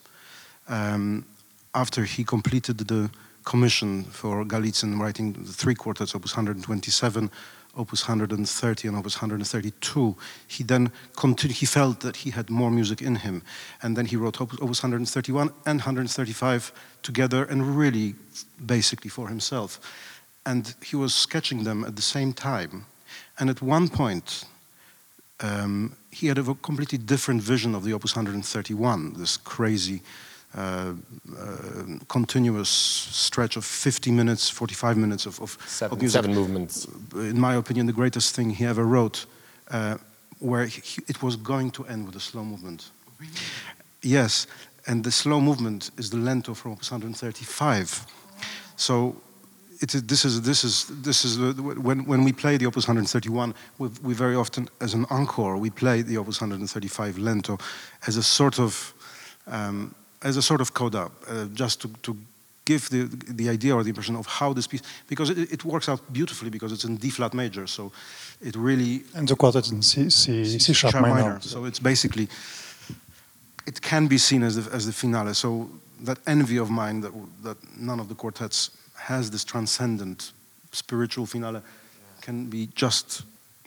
um, 0.69 1.25
after 1.75 2.05
he 2.05 2.25
completed 2.25 2.79
the 2.79 3.11
commission 3.45 4.05
for 4.05 4.45
Galitzin 4.45 4.99
writing 5.01 5.33
the 5.33 5.53
three 5.53 5.75
quartets, 5.75 6.15
opus 6.15 6.33
127, 6.33 7.31
Opus 7.77 8.09
130 8.09 8.89
and 8.89 8.97
Opus 8.97 9.17
132, 9.17 10.17
he 10.49 10.65
then 10.65 10.91
continued, 11.17 11.57
he 11.57 11.67
felt 11.67 12.01
that 12.01 12.17
he 12.17 12.31
had 12.31 12.51
more 12.51 12.71
music 12.71 13.01
in 13.01 13.17
him. 13.17 13.43
And 13.83 13.97
then 13.97 14.07
he 14.07 14.17
wrote 14.17 14.41
Opus, 14.41 14.59
Opus 14.61 14.83
131 14.83 15.51
and 15.67 15.79
135 15.79 16.73
together 17.03 17.45
and 17.45 17.77
really 17.77 18.15
basically 18.65 19.11
for 19.11 19.29
himself. 19.29 19.81
And 20.45 20.75
he 20.85 20.97
was 20.97 21.15
sketching 21.15 21.65
them 21.65 21.85
at 21.85 21.97
the 21.97 22.03
same 22.03 22.33
time. 22.33 22.87
And 23.39 23.49
at 23.49 23.63
one 23.63 23.89
point, 23.89 24.45
um, 25.41 25.97
he 26.11 26.27
had 26.27 26.39
a 26.39 26.55
completely 26.55 26.99
different 26.99 27.43
vision 27.43 27.75
of 27.75 27.85
the 27.85 27.93
Opus 27.93 28.17
131, 28.17 29.15
this 29.15 29.37
crazy 29.37 30.03
uh, 30.57 30.95
uh, 31.39 31.99
continuous 32.09 32.69
stretch 32.69 33.57
of 33.57 33.65
50 33.65 34.11
minutes, 34.11 34.51
45 34.51 34.97
minutes 34.97 35.27
of, 35.27 35.41
of, 35.41 35.57
Seven, 35.67 35.93
of 35.93 36.01
music. 36.01 36.23
seven 36.23 36.35
movements. 36.35 36.89
In 37.15 37.39
my 37.39 37.55
opinion, 37.55 37.87
the 37.87 37.93
greatest 37.93 38.35
thing 38.35 38.51
he 38.51 38.67
ever 38.67 38.85
wrote, 38.85 39.27
uh, 39.71 39.97
where 40.41 40.67
he, 40.67 41.03
it 41.07 41.23
was 41.23 41.37
going 41.37 41.71
to 41.73 41.85
end 41.87 42.07
with 42.07 42.17
a 42.17 42.21
slow 42.21 42.45
movement. 42.45 42.91
Yes, 44.03 44.47
and 44.87 45.05
the 45.05 45.13
slow 45.13 45.41
movement 45.41 45.91
is 45.99 46.11
the 46.11 46.17
lento 46.17 46.55
from 46.55 46.73
Opus 46.73 46.91
135. 46.91 48.07
So 48.77 49.15
it 49.81 49.95
is, 49.95 50.03
this 50.03 50.25
is 50.25 50.43
this 50.43 50.65
is 50.65 50.87
this 51.03 51.25
is 51.25 51.37
the, 51.37 51.63
when 51.63 52.05
when 52.07 52.25
we 52.25 52.33
play 52.33 52.57
the 52.57 52.67
Opus 52.67 52.89
131, 52.89 53.55
we, 53.79 53.89
we 54.03 54.15
very 54.15 54.35
often 54.35 54.69
as 54.81 54.95
an 54.95 55.07
encore 55.11 55.57
we 55.59 55.71
play 55.71 56.03
the 56.03 56.17
Opus 56.17 56.41
135 56.41 57.19
lento 57.19 57.59
as 58.07 58.17
a 58.17 58.23
sort 58.23 58.59
of 58.59 58.95
um, 59.47 59.95
as 60.23 60.37
a 60.37 60.43
sort 60.43 60.61
of 60.61 60.73
coda, 60.73 61.11
uh, 61.29 61.47
just 61.55 61.81
to, 61.83 61.89
to 62.03 62.17
give 62.65 62.89
the 62.91 63.09
the 63.35 63.49
idea 63.49 63.75
or 63.75 63.83
the 63.83 63.89
impression 63.89 64.17
of 64.17 64.27
how 64.27 64.53
this 64.53 64.67
piece 64.67 64.83
because 65.09 65.31
it, 65.31 65.53
it 65.53 65.65
works 65.65 65.89
out 65.89 66.01
beautifully 66.13 66.51
because 66.51 66.73
it's 66.73 66.85
in 66.85 66.97
D 66.97 67.11
flat 67.11 67.35
major, 67.35 67.67
so 67.67 67.93
it 68.41 68.55
really 68.57 69.03
And 69.15 69.29
the 69.29 69.37
quartet 69.37 69.71
in 69.73 69.83
C, 69.83 70.11
C, 70.11 70.59
C 70.59 70.73
sharp, 70.73 70.95
minor. 70.95 71.41
So 71.41 71.65
it's 71.65 71.81
basically 71.81 72.29
it 73.67 73.81
can 73.81 74.09
be 74.09 74.19
seen 74.19 74.43
as 74.43 74.55
the, 74.57 74.75
as 74.75 74.85
the 74.87 74.93
finale. 74.93 75.35
So 75.35 75.71
that 76.05 76.19
envy 76.27 76.59
of 76.59 76.71
mine 76.71 77.01
that 77.01 77.13
that 77.43 77.57
none 77.77 78.01
of 78.01 78.09
the 78.09 78.15
quartets 78.15 78.71
has 78.95 79.31
this 79.31 79.45
transcendent 79.45 80.33
spiritual 80.73 81.27
finale 81.27 81.61
can 82.21 82.51
be 82.51 82.69
just 82.75 83.23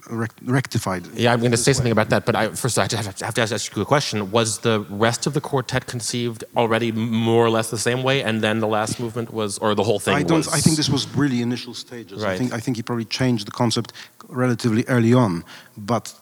rect- 0.10 0.40
rectified. 0.46 1.04
Yeah, 1.16 1.34
I'm 1.34 1.40
going 1.40 1.52
to 1.52 1.58
say 1.58 1.70
way. 1.70 1.74
something 1.74 1.92
about 1.92 2.10
that, 2.10 2.26
but 2.26 2.36
I, 2.36 2.50
first 2.50 2.78
I 2.78 2.82
have 2.84 3.16
to, 3.16 3.26
have 3.26 3.34
to 3.36 3.42
ask 3.42 3.76
you 3.76 3.82
a 3.82 3.86
question. 3.86 4.32
Was 4.32 4.60
the 4.60 4.82
rest 4.90 5.26
of 5.28 5.34
the 5.34 5.42
quartet 5.42 5.86
conceived 5.86 6.44
already 6.56 6.92
more 6.92 7.44
or 7.46 7.50
less 7.50 7.70
the 7.70 7.78
same 7.78 8.04
way, 8.04 8.24
and 8.24 8.42
then 8.42 8.60
the 8.60 8.68
last 8.68 9.00
movement 9.00 9.32
was, 9.34 9.58
or 9.60 9.76
the 9.76 9.84
whole 9.84 10.00
thing 10.00 10.16
I 10.16 10.24
don't. 10.24 10.38
was? 10.38 10.48
I 10.48 10.60
think 10.60 10.76
this 10.78 10.90
was 10.90 11.08
really 11.16 11.42
initial 11.42 11.74
stages. 11.74 12.24
I 12.24 12.28
Right. 12.28 12.38
think. 12.38 12.54
I 12.54 12.60
think 12.60 12.78
he 12.78 12.84
probably 12.84 13.06
changed 13.06 13.46
the 13.48 13.52
concept 13.52 13.94
relatively 14.30 14.84
early 14.88 15.14
on, 15.14 15.44
but 15.78 16.14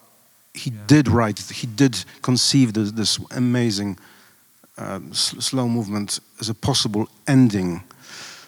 he 0.53 0.71
did 0.87 1.07
write. 1.07 1.39
He 1.39 1.67
did 1.67 2.03
conceive 2.21 2.73
this, 2.73 2.91
this 2.91 3.19
amazing 3.31 3.97
um, 4.77 5.09
s- 5.11 5.35
slow 5.39 5.67
movement 5.67 6.19
as 6.39 6.49
a 6.49 6.53
possible 6.53 7.07
ending. 7.27 7.83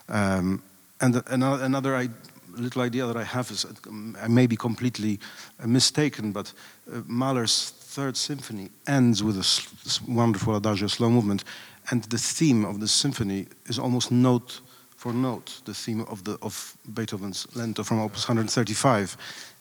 Um, 0.10 0.62
and 1.00 1.22
another, 1.28 1.64
another 1.64 1.96
I, 1.96 2.10
little 2.56 2.82
idea 2.82 3.06
that 3.06 3.18
I 3.18 3.24
have 3.24 3.52
is, 3.52 3.66
um, 3.88 4.18
I 4.22 4.28
may 4.28 4.48
be 4.48 4.56
completely 4.56 5.20
uh, 5.60 5.68
mistaken, 5.68 6.32
but 6.32 6.54
uh, 6.92 7.02
Mahler's 7.08 7.70
Third 7.70 8.18
Symphony 8.18 8.70
ends 8.88 9.24
with 9.24 9.38
a 9.38 10.00
wonderful 10.08 10.56
adagio 10.56 10.88
slow 10.88 11.10
movement, 11.10 11.44
and 11.92 12.04
the 12.06 12.18
theme 12.18 12.66
of 12.66 12.80
the 12.80 12.88
symphony 12.88 13.48
is 13.66 13.80
almost 13.80 14.12
note 14.12 14.62
for 14.96 15.14
note 15.14 15.62
the 15.66 15.74
theme 15.74 16.06
of 16.08 16.24
the 16.24 16.38
of 16.42 16.78
Beethoven's 16.94 17.48
Lento 17.56 17.84
from 17.84 18.00
Opus 18.00 18.28
135 18.28 19.18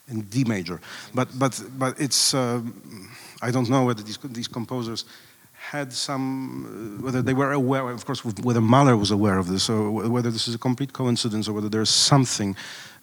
in 0.07 0.21
D 0.21 0.43
major. 0.45 0.79
But 1.13 1.27
but 1.37 1.61
but 1.77 1.99
it's 1.99 2.33
um, 2.33 3.09
I 3.41 3.51
don't 3.51 3.69
know 3.69 3.85
whether 3.85 4.03
these 4.03 4.17
these 4.31 4.47
composers 4.47 5.05
had 5.71 5.93
some 5.93 6.99
uh, 6.99 7.03
whether 7.03 7.21
they 7.21 7.33
were 7.33 7.51
aware 7.51 7.89
of 7.89 8.05
course 8.05 8.23
whether 8.25 8.61
Mahler 8.61 8.97
was 8.97 9.11
aware 9.11 9.37
of 9.37 9.47
this 9.47 9.69
or 9.69 9.91
whether 9.91 10.29
this 10.29 10.47
is 10.47 10.55
a 10.55 10.59
complete 10.59 10.93
coincidence 10.93 11.47
or 11.47 11.53
whether 11.53 11.69
there's 11.69 11.89
something 11.89 12.55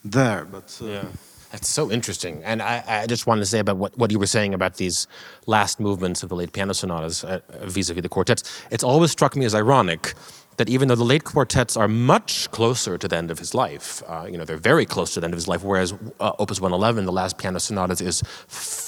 there. 0.05 0.45
But 0.45 0.79
uh, 0.83 0.87
Yeah. 0.87 1.05
That's 1.53 1.69
so 1.69 1.91
interesting. 1.91 2.45
And 2.45 2.63
I, 2.63 2.85
I 2.87 3.07
just 3.09 3.27
wanted 3.27 3.41
to 3.41 3.47
say 3.47 3.59
about 3.59 3.77
what, 3.77 3.99
what 3.99 4.13
you 4.13 4.21
were 4.21 4.27
saying 4.27 4.55
about 4.55 4.77
these 4.77 5.09
last 5.47 5.81
movements 5.81 6.23
of 6.23 6.29
the 6.29 6.37
late 6.37 6.53
piano 6.53 6.73
sonatas 6.75 7.25
uh, 7.25 7.41
vis-a-vis 7.65 8.03
the 8.03 8.09
quartets. 8.09 8.45
It's 8.71 8.85
always 8.85 9.11
struck 9.11 9.35
me 9.35 9.45
as 9.45 9.55
ironic 9.55 10.15
that 10.59 10.69
even 10.69 10.89
though 10.89 10.95
the 10.95 11.05
late 11.05 11.25
quartets 11.25 11.77
are 11.77 11.89
much 11.89 12.49
closer 12.53 12.97
to 12.99 13.09
the 13.09 13.17
end 13.17 13.33
of 13.33 13.39
his 13.39 13.53
life, 13.53 14.03
uh, 14.07 14.27
you 14.31 14.39
know, 14.39 14.45
they're 14.45 14.59
very 14.59 14.87
close 14.87 15.15
to 15.15 15.21
the 15.21 15.25
end 15.25 15.35
of 15.35 15.39
his 15.39 15.49
life, 15.49 15.65
whereas 15.65 15.93
uh, 16.21 16.33
Opus 16.39 16.61
111, 16.61 17.05
the 17.05 17.13
last 17.13 17.37
piano 17.39 17.59
sonatas, 17.59 18.01
is 18.01 18.23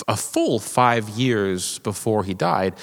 a 0.06 0.16
full 0.16 0.60
five 0.60 1.08
years 1.08 1.80
before 1.80 2.22
he 2.22 2.34
died. 2.34 2.74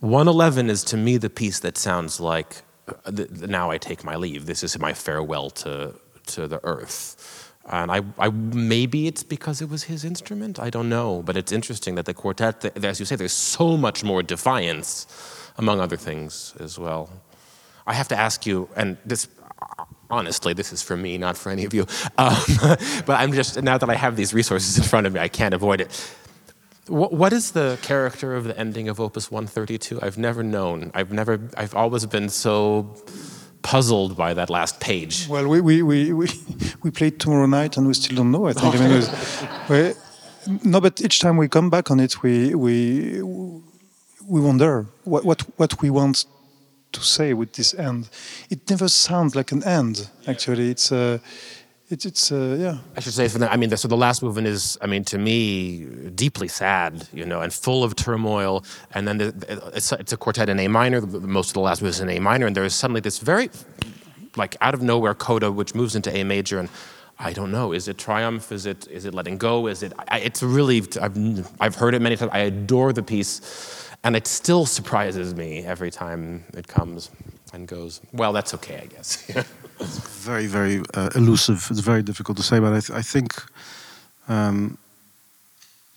111 0.00 0.70
is 0.70 0.84
to 0.84 0.96
me 0.96 1.16
the 1.16 1.30
piece 1.30 1.60
that 1.60 1.78
sounds 1.78 2.20
like 2.20 2.62
uh, 2.88 3.10
now 3.46 3.70
I 3.70 3.78
take 3.78 4.04
my 4.04 4.16
leave. 4.16 4.46
This 4.46 4.62
is 4.62 4.78
my 4.78 4.92
farewell 4.92 5.50
to 5.50 5.94
to 6.26 6.46
the 6.46 6.60
earth. 6.64 7.52
And 7.66 7.90
I, 7.90 8.02
I 8.18 8.28
maybe 8.28 9.06
it's 9.06 9.22
because 9.22 9.62
it 9.62 9.70
was 9.70 9.84
his 9.84 10.04
instrument. 10.04 10.60
I 10.60 10.68
don't 10.68 10.88
know, 10.88 11.22
but 11.22 11.36
it's 11.36 11.50
interesting 11.50 11.94
that 11.94 12.04
the 12.04 12.12
quartet, 12.12 12.64
as 12.84 13.00
you 13.00 13.06
say, 13.06 13.16
there's 13.16 13.32
so 13.32 13.76
much 13.76 14.04
more 14.04 14.22
defiance, 14.22 15.06
among 15.56 15.80
other 15.80 15.96
things 15.96 16.54
as 16.60 16.78
well. 16.78 17.08
I 17.86 17.94
have 17.94 18.08
to 18.08 18.16
ask 18.16 18.44
you, 18.44 18.68
and 18.76 18.98
this 19.06 19.28
honestly, 20.10 20.52
this 20.52 20.72
is 20.72 20.82
for 20.82 20.96
me, 20.96 21.16
not 21.16 21.36
for 21.36 21.50
any 21.50 21.64
of 21.64 21.72
you. 21.72 21.86
Um, 22.18 22.36
but 23.06 23.18
I'm 23.20 23.32
just 23.32 23.62
now 23.62 23.78
that 23.78 23.88
I 23.88 23.94
have 23.94 24.16
these 24.16 24.34
resources 24.34 24.76
in 24.76 24.84
front 24.84 25.06
of 25.06 25.14
me, 25.14 25.20
I 25.20 25.28
can't 25.28 25.54
avoid 25.54 25.80
it. 25.80 26.14
What, 26.88 27.12
what 27.12 27.32
is 27.32 27.52
the 27.52 27.78
character 27.82 28.34
of 28.34 28.44
the 28.44 28.58
ending 28.58 28.88
of 28.88 29.00
Opus 29.00 29.30
132? 29.30 30.00
I've 30.02 30.18
never 30.18 30.42
known. 30.42 30.90
I've 30.94 31.12
never. 31.12 31.40
I've 31.56 31.74
always 31.74 32.04
been 32.06 32.28
so 32.28 32.94
puzzled 33.62 34.16
by 34.16 34.34
that 34.34 34.50
last 34.50 34.78
page. 34.80 35.26
Well, 35.28 35.48
we, 35.48 35.60
we, 35.62 35.82
we, 35.82 36.12
we, 36.12 36.28
we 36.82 36.90
played 36.90 37.18
tomorrow 37.18 37.46
night 37.46 37.78
and 37.78 37.86
we 37.86 37.94
still 37.94 38.16
don't 38.16 38.30
know, 38.30 38.46
I 38.46 38.52
think. 38.52 38.74
I 38.74 38.78
mean, 38.78 38.90
was- 38.96 39.44
we- 39.70 39.94
no, 40.62 40.78
but 40.78 41.00
each 41.00 41.20
time 41.20 41.38
we 41.38 41.48
come 41.48 41.70
back 41.70 41.90
on 41.90 41.98
it, 42.00 42.22
we, 42.22 42.54
we, 42.54 43.22
we 43.22 44.40
wonder 44.42 44.86
what, 45.04 45.24
what, 45.24 45.40
what 45.56 45.80
we 45.80 45.88
want 45.88 46.26
to 46.92 47.00
say 47.00 47.32
with 47.32 47.54
this 47.54 47.72
end. 47.72 48.10
It 48.50 48.68
never 48.68 48.88
sounds 48.88 49.34
like 49.34 49.52
an 49.52 49.64
end, 49.64 50.10
actually. 50.26 50.68
It's, 50.70 50.92
uh, 50.92 51.18
it, 51.94 52.04
it's 52.04 52.30
uh, 52.32 52.56
yeah. 52.60 52.76
I 52.96 53.00
should 53.00 53.14
say, 53.14 53.28
I 53.48 53.56
mean, 53.56 53.70
so 53.76 53.88
the 53.88 53.96
last 54.06 54.22
movement 54.22 54.46
is, 54.46 54.76
I 54.82 54.86
mean, 54.86 55.04
to 55.04 55.18
me, 55.18 55.38
deeply 56.24 56.48
sad, 56.48 57.08
you 57.12 57.24
know, 57.24 57.40
and 57.40 57.52
full 57.52 57.82
of 57.84 57.94
turmoil. 57.96 58.64
And 58.94 59.06
then 59.08 59.16
the, 59.18 59.32
the- 59.32 59.70
it's, 59.78 59.90
it's 59.92 60.12
a 60.12 60.16
quartet 60.16 60.48
in 60.48 60.58
A 60.60 60.68
minor. 60.68 61.00
Most 61.00 61.48
of 61.50 61.54
the 61.54 61.60
last 61.68 61.80
movement 61.82 61.96
is 61.96 62.00
in 62.00 62.10
A 62.10 62.18
minor, 62.20 62.46
and 62.46 62.54
there 62.56 62.64
is 62.64 62.74
suddenly 62.74 63.00
this 63.00 63.18
very, 63.18 63.48
like, 64.36 64.56
out 64.60 64.74
of 64.74 64.82
nowhere 64.82 65.14
coda 65.14 65.50
which 65.50 65.74
moves 65.74 65.94
into 65.96 66.10
A 66.16 66.24
major, 66.24 66.58
and 66.58 66.68
I 67.18 67.32
don't 67.32 67.52
know. 67.52 67.72
Is 67.72 67.86
it 67.88 67.96
triumph? 67.96 68.50
Is 68.50 68.66
it 68.66 68.86
is 68.88 69.04
it 69.04 69.14
letting 69.14 69.38
go? 69.38 69.68
Is 69.68 69.82
it? 69.84 69.92
I, 70.08 70.18
it's 70.18 70.42
really. 70.42 70.82
I've 71.00 71.16
I've 71.60 71.76
heard 71.76 71.94
it 71.94 72.02
many 72.02 72.16
times. 72.16 72.32
I 72.34 72.40
adore 72.40 72.92
the 72.92 73.04
piece, 73.04 73.88
and 74.02 74.16
it 74.16 74.26
still 74.26 74.66
surprises 74.66 75.32
me 75.34 75.64
every 75.64 75.90
time 75.92 76.42
it 76.60 76.66
comes 76.66 77.10
and 77.52 77.68
goes. 77.68 78.00
Well, 78.12 78.32
that's 78.32 78.52
okay, 78.54 78.80
I 78.82 78.86
guess. 78.86 79.30
very, 79.80 80.46
very 80.46 80.82
uh, 80.94 81.10
elusive. 81.14 81.66
It's 81.70 81.80
very 81.80 82.02
difficult 82.02 82.36
to 82.38 82.42
say, 82.42 82.58
but 82.58 82.72
I, 82.72 82.80
th- 82.80 82.98
I 82.98 83.02
think 83.02 83.34
um, 84.28 84.78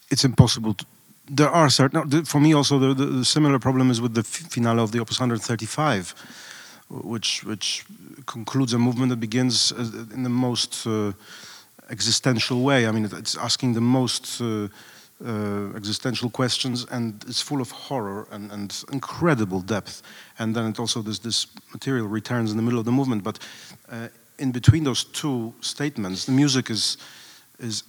it's 0.10 0.24
impossible. 0.24 0.74
To, 0.74 0.86
there 1.30 1.50
are 1.50 1.70
certain. 1.70 2.26
For 2.26 2.40
me, 2.40 2.54
also, 2.54 2.80
the, 2.80 2.94
the, 2.94 3.06
the 3.06 3.26
similar 3.26 3.60
problem 3.60 3.92
is 3.92 4.00
with 4.02 4.14
the 4.14 4.24
finale 4.24 4.82
of 4.82 4.92
the 4.92 5.00
Opus 5.00 5.20
135, 5.20 6.14
which 6.90 7.44
which 7.44 7.86
concludes 8.26 8.74
a 8.74 8.80
movement 8.80 9.10
that 9.10 9.20
begins 9.20 9.72
uh, 9.72 10.06
in 10.14 10.24
the 10.24 10.30
most 10.30 10.88
uh, 10.88 11.12
existential 11.90 12.62
way. 12.62 12.88
I 12.88 12.92
mean, 12.92 13.06
it's 13.06 13.38
asking 13.38 13.74
the 13.74 13.82
most. 13.82 14.42
Uh, 14.42 14.68
uh, 15.26 15.76
existential 15.76 16.30
questions, 16.30 16.86
and 16.92 17.24
it's 17.28 17.42
full 17.42 17.62
of 17.62 17.72
horror 17.72 18.28
and, 18.32 18.52
and 18.52 18.84
incredible 18.92 19.62
depth. 19.62 20.04
And 20.38 20.56
then 20.56 20.70
it 20.70 20.80
also 20.80 21.02
this 21.02 21.20
this 21.20 21.48
material 21.74 22.08
returns 22.08 22.52
in 22.52 22.58
the 22.58 22.64
middle 22.64 22.80
of 22.80 22.86
the 22.86 22.92
movement. 22.92 23.24
But 23.24 23.40
uh, 23.92 24.08
in 24.38 24.52
between 24.52 24.84
those 24.84 25.04
two 25.04 25.54
statements, 25.62 26.26
the 26.26 26.32
music 26.32 26.70
is 26.70 26.98
is 27.60 27.84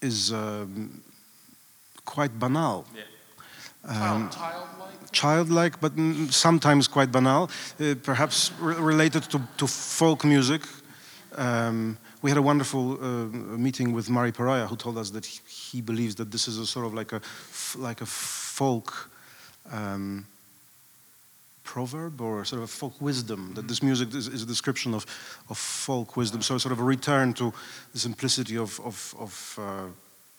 is 0.00 0.30
um, 0.32 1.02
quite 2.04 2.38
banal. 2.38 2.84
Um, 3.86 4.30
childlike, 5.12 5.80
but 5.80 5.96
mm, 5.96 6.32
sometimes 6.32 6.88
quite 6.88 7.12
banal, 7.12 7.50
uh, 7.80 7.94
perhaps 8.02 8.50
re- 8.60 8.76
related 8.76 9.22
to, 9.30 9.40
to 9.56 9.66
folk 9.66 10.24
music. 10.24 10.62
Um, 11.36 11.98
we 12.24 12.30
had 12.30 12.38
a 12.38 12.42
wonderful 12.42 12.92
uh, 12.92 13.26
meeting 13.58 13.92
with 13.92 14.08
Murray 14.08 14.32
Perahia, 14.32 14.66
who 14.66 14.76
told 14.76 14.96
us 14.96 15.10
that 15.10 15.26
he, 15.26 15.40
he 15.46 15.82
believes 15.82 16.14
that 16.14 16.30
this 16.30 16.48
is 16.48 16.56
a 16.58 16.66
sort 16.66 16.86
of 16.86 16.94
like 16.94 17.12
a 17.12 17.20
like 17.76 18.00
a 18.00 18.06
folk 18.06 19.10
um, 19.70 20.24
proverb 21.64 22.22
or 22.22 22.42
sort 22.46 22.62
of 22.62 22.64
a 22.64 22.72
folk 22.72 22.98
wisdom. 22.98 23.52
That 23.54 23.68
this 23.68 23.82
music 23.82 24.14
is, 24.14 24.26
is 24.28 24.42
a 24.42 24.46
description 24.46 24.94
of, 24.94 25.04
of 25.50 25.58
folk 25.58 26.16
wisdom. 26.16 26.40
So 26.40 26.56
sort 26.56 26.72
of 26.72 26.80
a 26.80 26.84
return 26.84 27.34
to 27.34 27.52
the 27.92 27.98
simplicity 27.98 28.56
of 28.56 28.80
of, 28.80 29.14
of 29.18 29.58
uh, 29.58 29.88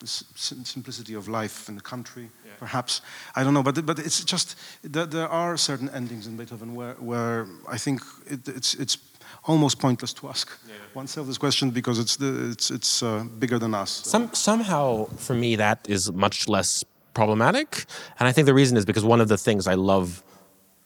simplicity 0.05 1.13
of 1.13 1.27
life 1.27 1.69
in 1.69 1.75
the 1.75 1.83
country, 1.83 2.29
perhaps. 2.57 3.01
I 3.35 3.43
don't 3.43 3.53
know, 3.53 3.63
but 3.63 3.85
but 3.85 3.99
it's 3.99 4.23
just 4.23 4.55
there, 4.83 5.05
there 5.05 5.29
are 5.29 5.55
certain 5.55 5.89
endings 5.89 6.25
in 6.25 6.35
Beethoven 6.35 6.73
where 6.73 6.95
where 6.95 7.45
I 7.71 7.77
think 7.77 8.01
it, 8.25 8.47
it's 8.47 8.73
it's 8.73 8.97
almost 9.47 9.79
pointless 9.79 10.13
to 10.13 10.27
ask 10.29 10.49
oneself 10.93 11.27
this 11.27 11.37
question 11.37 11.69
because 11.69 11.99
it's 11.99 12.15
the, 12.17 12.51
it's 12.51 12.71
it's 12.71 13.03
uh, 13.03 13.23
bigger 13.39 13.59
than 13.59 13.73
us. 13.73 13.91
Some, 13.91 14.33
somehow, 14.33 15.05
for 15.17 15.33
me, 15.33 15.55
that 15.55 15.85
is 15.89 16.11
much 16.11 16.47
less 16.47 16.83
problematic. 17.13 17.85
And 18.19 18.27
I 18.27 18.31
think 18.31 18.45
the 18.45 18.53
reason 18.53 18.77
is 18.77 18.85
because 18.85 19.05
one 19.05 19.21
of 19.21 19.27
the 19.27 19.37
things 19.37 19.67
I 19.67 19.75
love 19.75 20.23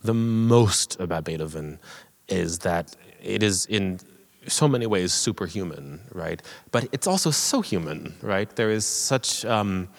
the 0.04 0.14
most 0.14 1.00
about 1.00 1.24
Beethoven 1.26 1.80
is 2.28 2.60
that 2.60 2.96
it 3.22 3.44
is 3.44 3.66
in 3.66 4.00
so 4.48 4.68
many 4.68 4.86
ways 4.86 5.14
superhuman, 5.14 6.00
right? 6.14 6.42
But 6.72 6.88
it's 6.92 7.08
also 7.08 7.32
so 7.32 7.62
human, 7.62 8.16
right? 8.22 8.50
There 8.56 8.72
is 8.72 8.86
such. 8.86 9.46
Um, 9.46 9.90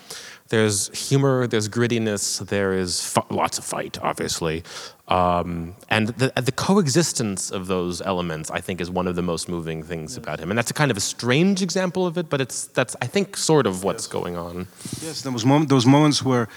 there's 0.51 0.89
humor, 1.09 1.47
there's 1.47 1.69
grittiness, 1.69 2.47
there 2.47 2.73
is 2.75 3.01
fu- 3.05 3.23
lots 3.31 3.57
of 3.59 3.65
fight, 3.65 3.99
obviously. 4.03 4.63
Um, 5.09 5.75
and 5.89 6.09
the, 6.09 6.33
the 6.41 6.53
coexistence 6.53 7.51
of 7.51 7.67
those 7.67 8.01
elements, 8.03 8.51
I 8.51 8.61
think, 8.61 8.81
is 8.81 8.91
one 8.91 9.07
of 9.09 9.17
the 9.17 9.23
most 9.23 9.49
moving 9.49 9.83
things 9.83 10.17
about 10.17 10.39
him. 10.41 10.51
And 10.51 10.59
that's 10.59 10.71
a 10.71 10.75
kind 10.75 10.91
of 10.91 10.97
a 10.97 11.01
strange 11.01 11.63
example 11.63 12.07
of 12.07 12.19
it, 12.19 12.29
but 12.29 12.41
it's, 12.41 12.67
that's, 12.67 12.95
I 13.01 13.07
think, 13.07 13.37
sort 13.37 13.67
of 13.67 13.83
what's 13.85 14.07
going 14.07 14.37
on. 14.37 14.67
Yes, 15.03 15.23
there 15.23 15.33
was 15.33 15.45
mom- 15.45 15.67
those 15.67 15.87
moments 15.87 16.23
where 16.25 16.43
uh, 16.43 16.49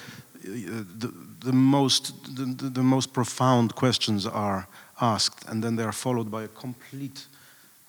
the, 0.44 1.14
the 1.40 1.54
most 1.54 2.36
the, 2.36 2.46
the, 2.46 2.70
the 2.70 2.84
most 2.84 3.14
profound 3.14 3.76
questions 3.76 4.26
are 4.28 4.68
asked, 5.02 5.48
and 5.50 5.64
then 5.64 5.76
they 5.76 5.84
are 5.84 5.92
followed 5.94 6.30
by 6.30 6.44
a 6.44 6.48
complete 6.48 7.28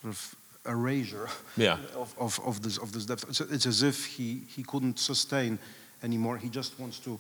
sort 0.03 0.13
of 0.15 0.35
erasure 0.67 1.29
Yeah. 1.57 1.79
of, 1.97 2.15
of, 2.19 2.41
of 2.47 2.63
this 2.63 2.79
of 2.79 2.93
this 2.93 3.05
depth. 3.07 3.25
It's, 3.29 3.41
it's 3.41 3.67
as 3.67 3.83
if 3.83 4.07
he, 4.17 4.43
he 4.57 4.63
couldn't 4.63 4.99
sustain 4.99 5.59
anymore. 6.05 6.37
He 6.39 6.49
just 6.49 6.79
wants 6.79 6.99
to 7.01 7.19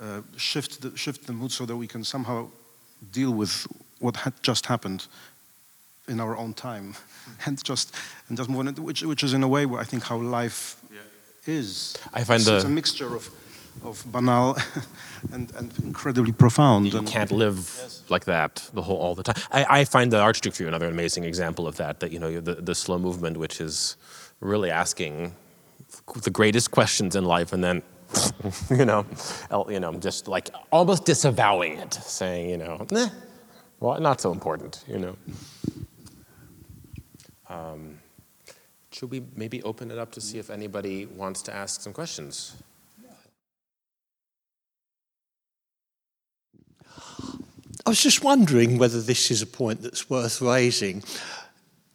uh, 0.00 0.20
shift 0.36 0.80
the 0.82 0.96
shift 0.96 1.26
the 1.26 1.32
mood 1.32 1.50
so 1.50 1.66
that 1.66 1.76
we 1.76 1.86
can 1.86 2.04
somehow 2.04 2.46
deal 3.12 3.32
with 3.32 3.66
what 3.98 4.16
had 4.16 4.32
just 4.42 4.66
happened 4.66 5.06
in 6.06 6.20
our 6.20 6.36
own 6.36 6.54
time, 6.54 6.94
and 7.46 7.62
just 7.64 7.94
and 8.28 8.38
just 8.38 8.48
move 8.50 8.60
on. 8.60 8.74
Which 8.84 9.02
which 9.02 9.22
is 9.24 9.32
in 9.32 9.42
a 9.42 9.48
way 9.48 9.66
where 9.66 9.80
I 9.80 9.84
think 9.84 10.04
how 10.04 10.18
life 10.18 10.76
is. 11.46 11.96
I 12.12 12.24
find 12.24 12.40
it's, 12.40 12.48
it's 12.48 12.64
the- 12.64 12.70
a 12.70 12.74
mixture 12.74 13.14
of 13.16 13.30
of 13.84 14.04
banal 14.10 14.56
and, 15.32 15.52
and 15.54 15.72
incredibly 15.84 16.32
profound. 16.32 16.92
You 16.92 16.98
and 16.98 17.06
can't 17.06 17.30
live 17.30 17.56
like 18.08 18.24
that 18.24 18.68
the 18.74 18.82
whole 18.82 18.96
all 18.96 19.14
the 19.14 19.22
time. 19.22 19.36
I, 19.52 19.80
I 19.80 19.84
find 19.84 20.12
the 20.12 20.18
Archduke 20.18 20.54
Fugue 20.54 20.68
another 20.68 20.88
amazing 20.88 21.24
example 21.24 21.66
of 21.66 21.76
that. 21.76 22.00
That 22.00 22.10
you 22.12 22.18
know 22.18 22.40
the, 22.40 22.54
the 22.54 22.74
slow 22.74 22.98
movement, 22.98 23.36
which 23.36 23.60
is 23.60 23.96
really 24.40 24.70
asking 24.70 25.32
the 26.22 26.30
greatest 26.30 26.70
questions 26.70 27.14
in 27.16 27.24
life, 27.24 27.52
and 27.52 27.62
then 27.62 27.82
you 28.70 28.84
know, 28.84 29.06
you 29.68 29.80
know, 29.80 29.92
just 29.94 30.28
like 30.28 30.50
almost 30.70 31.04
disavowing 31.04 31.78
it, 31.78 31.94
saying 31.94 32.50
you 32.50 32.56
know, 32.56 32.86
nah, 32.90 33.08
well, 33.80 34.00
not 34.00 34.20
so 34.20 34.32
important, 34.32 34.84
you 34.88 34.98
know. 34.98 35.16
Um, 37.48 37.98
should 38.92 39.10
we 39.10 39.22
maybe 39.36 39.62
open 39.62 39.90
it 39.90 39.98
up 39.98 40.10
to 40.12 40.20
see 40.20 40.38
if 40.38 40.50
anybody 40.50 41.06
wants 41.06 41.42
to 41.42 41.54
ask 41.54 41.80
some 41.80 41.92
questions? 41.92 42.56
I 47.86 47.90
was 47.90 48.02
just 48.02 48.22
wondering 48.22 48.76
whether 48.76 49.00
this 49.00 49.30
is 49.30 49.40
a 49.40 49.46
point 49.46 49.80
that's 49.80 50.10
worth 50.10 50.42
raising. 50.42 51.02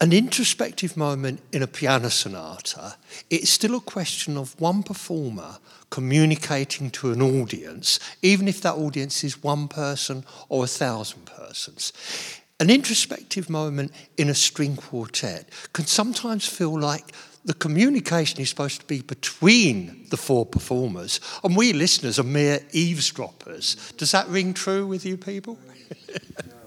An 0.03 0.11
introspective 0.11 0.97
moment 0.97 1.39
in 1.53 1.63
a 1.63 1.67
piano 1.67 2.09
sonata, 2.09 2.97
it's 3.29 3.49
still 3.49 3.75
a 3.75 3.79
question 3.79 4.35
of 4.35 4.59
one 4.59 4.83
performer 4.83 5.59
communicating 5.91 6.91
to 6.91 7.13
an 7.13 7.21
audience, 7.21 8.01
even 8.21 8.49
if 8.49 8.59
that 8.59 8.75
audience 8.75 9.23
is 9.23 9.41
one 9.41 9.69
person 9.69 10.25
or 10.49 10.65
a 10.65 10.67
thousand 10.67 11.25
persons. 11.27 11.93
An 12.59 12.69
introspective 12.69 13.49
moment 13.49 13.93
in 14.17 14.29
a 14.29 14.35
string 14.35 14.75
quartet 14.75 15.47
can 15.71 15.85
sometimes 15.85 16.45
feel 16.45 16.77
like 16.77 17.13
the 17.45 17.53
communication 17.53 18.41
is 18.41 18.49
supposed 18.49 18.81
to 18.81 18.87
be 18.87 19.01
between 19.01 20.05
the 20.09 20.17
four 20.17 20.45
performers, 20.45 21.21
and 21.45 21.55
we 21.55 21.71
listeners 21.71 22.19
are 22.19 22.23
mere 22.23 22.59
eavesdroppers. 22.73 23.93
Does 23.95 24.11
that 24.11 24.27
ring 24.27 24.53
true 24.53 24.85
with 24.85 25.05
you 25.05 25.15
people? 25.15 25.57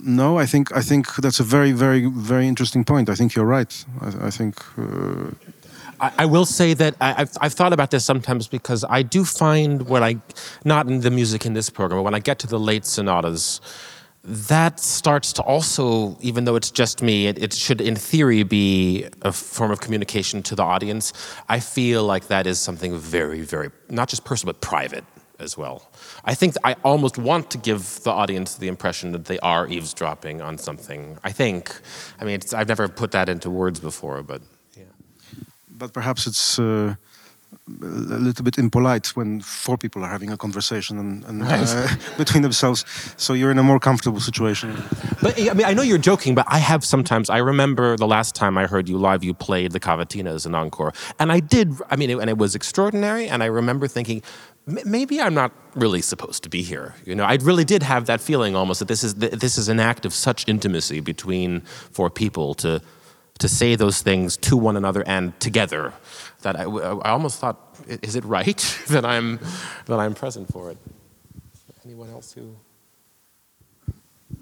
No, 0.00 0.38
I 0.38 0.46
think 0.46 0.76
I 0.76 0.80
think 0.80 1.16
that's 1.16 1.40
a 1.40 1.44
very 1.44 1.72
very 1.72 2.06
very 2.06 2.46
interesting 2.46 2.84
point. 2.84 3.08
I 3.08 3.14
think 3.14 3.34
you're 3.34 3.44
right. 3.44 3.84
I, 4.00 4.26
I 4.26 4.30
think 4.30 4.54
uh, 4.78 5.30
I, 6.00 6.26
will 6.26 6.46
say 6.46 6.74
that 6.74 6.94
I, 7.00 7.22
I've, 7.22 7.36
I've 7.40 7.52
thought 7.52 7.72
about 7.72 7.90
this 7.90 8.04
sometimes 8.04 8.46
because 8.46 8.84
I 8.88 9.02
do 9.02 9.24
find 9.24 9.88
when 9.88 10.02
I, 10.02 10.16
not 10.64 10.86
in 10.86 11.00
the 11.00 11.10
music 11.10 11.44
in 11.44 11.54
this 11.54 11.70
program, 11.70 11.98
but 11.98 12.04
when 12.04 12.14
I 12.14 12.20
get 12.20 12.38
to 12.40 12.46
the 12.46 12.58
late 12.58 12.84
sonatas, 12.84 13.60
that 14.22 14.78
starts 14.78 15.32
to 15.34 15.42
also, 15.42 16.16
even 16.20 16.44
though 16.44 16.56
it's 16.56 16.70
just 16.70 17.02
me, 17.02 17.26
it, 17.26 17.42
it 17.42 17.52
should 17.52 17.80
in 17.80 17.96
theory 17.96 18.42
be 18.42 19.06
a 19.22 19.32
form 19.32 19.70
of 19.70 19.80
communication 19.80 20.42
to 20.44 20.54
the 20.54 20.62
audience. 20.62 21.12
I 21.48 21.60
feel 21.60 22.04
like 22.04 22.28
that 22.28 22.46
is 22.46 22.60
something 22.60 22.96
very, 22.96 23.40
very, 23.40 23.70
not 23.88 24.08
just 24.08 24.24
personal, 24.24 24.52
but 24.52 24.60
private 24.60 25.04
as 25.38 25.56
well. 25.56 25.90
I 26.24 26.34
think 26.34 26.54
I 26.64 26.74
almost 26.84 27.18
want 27.18 27.50
to 27.50 27.58
give 27.58 28.00
the 28.02 28.10
audience 28.10 28.56
the 28.56 28.68
impression 28.68 29.12
that 29.12 29.26
they 29.26 29.38
are 29.40 29.68
eavesdropping 29.68 30.40
on 30.40 30.58
something. 30.58 31.18
I 31.24 31.32
think. 31.32 31.80
I 32.20 32.24
mean, 32.24 32.34
it's, 32.36 32.52
I've 32.52 32.68
never 32.68 32.88
put 32.88 33.10
that 33.12 33.28
into 33.28 33.50
words 33.50 33.80
before, 33.80 34.22
but 34.22 34.42
yeah. 34.76 34.84
but 35.70 35.92
perhaps 35.92 36.26
it's 36.26 36.58
uh, 36.58 36.94
a 37.82 38.18
little 38.18 38.44
bit 38.44 38.58
impolite 38.58 39.08
when 39.16 39.40
four 39.40 39.76
people 39.76 40.02
are 40.02 40.08
having 40.08 40.30
a 40.30 40.36
conversation 40.36 40.98
and, 40.98 41.24
and 41.24 41.42
uh, 41.42 41.88
between 42.16 42.42
themselves. 42.42 42.84
So 43.16 43.34
you're 43.34 43.50
in 43.50 43.58
a 43.58 43.62
more 43.62 43.78
comfortable 43.78 44.20
situation. 44.20 44.74
But 45.22 45.38
I 45.40 45.54
mean, 45.54 45.66
I 45.66 45.74
know 45.74 45.82
you're 45.82 45.98
joking, 45.98 46.34
but 46.34 46.46
I 46.48 46.58
have 46.58 46.84
sometimes. 46.84 47.30
I 47.30 47.38
remember 47.38 47.96
the 47.96 48.06
last 48.06 48.34
time 48.34 48.58
I 48.58 48.66
heard 48.66 48.88
you 48.88 48.98
live, 48.98 49.22
you 49.22 49.34
played 49.34 49.72
the 49.72 49.80
Cavatina 49.80 50.28
as 50.34 50.46
an 50.46 50.54
encore, 50.54 50.92
and 51.18 51.30
I 51.30 51.40
did. 51.40 51.74
I 51.90 51.96
mean, 51.96 52.10
it, 52.10 52.18
and 52.18 52.30
it 52.30 52.38
was 52.38 52.54
extraordinary. 52.54 53.28
And 53.28 53.42
I 53.42 53.46
remember 53.46 53.86
thinking, 53.86 54.18
"M- 54.18 54.57
maybe 54.68 55.20
I'm 55.20 55.34
not 55.34 55.52
really 55.74 56.02
supposed 56.02 56.42
to 56.42 56.48
be 56.48 56.62
here. 56.62 56.94
You 57.04 57.14
know, 57.14 57.24
I 57.24 57.34
really 57.40 57.64
did 57.64 57.82
have 57.82 58.06
that 58.06 58.20
feeling 58.20 58.54
almost 58.54 58.80
that 58.80 58.88
this 58.88 59.02
is 59.02 59.14
this 59.14 59.58
is 59.58 59.68
an 59.68 59.80
act 59.80 60.04
of 60.04 60.12
such 60.12 60.46
intimacy 60.48 61.00
between 61.00 61.60
four 61.60 62.10
people 62.10 62.54
to 62.54 62.82
to 63.38 63.48
say 63.48 63.76
those 63.76 64.02
things 64.02 64.36
to 64.36 64.56
one 64.56 64.76
another 64.76 65.02
and 65.06 65.38
together 65.40 65.92
that 66.42 66.58
I, 66.58 66.64
I 66.64 67.10
almost 67.10 67.38
thought, 67.38 67.76
is 67.86 68.16
it 68.16 68.24
right 68.24 68.78
that 68.88 69.04
I'm 69.04 69.38
that 69.86 69.98
I'm 69.98 70.14
present 70.14 70.52
for 70.52 70.70
it? 70.70 70.78
Anyone 71.84 72.10
else 72.10 72.32
who? 72.32 72.56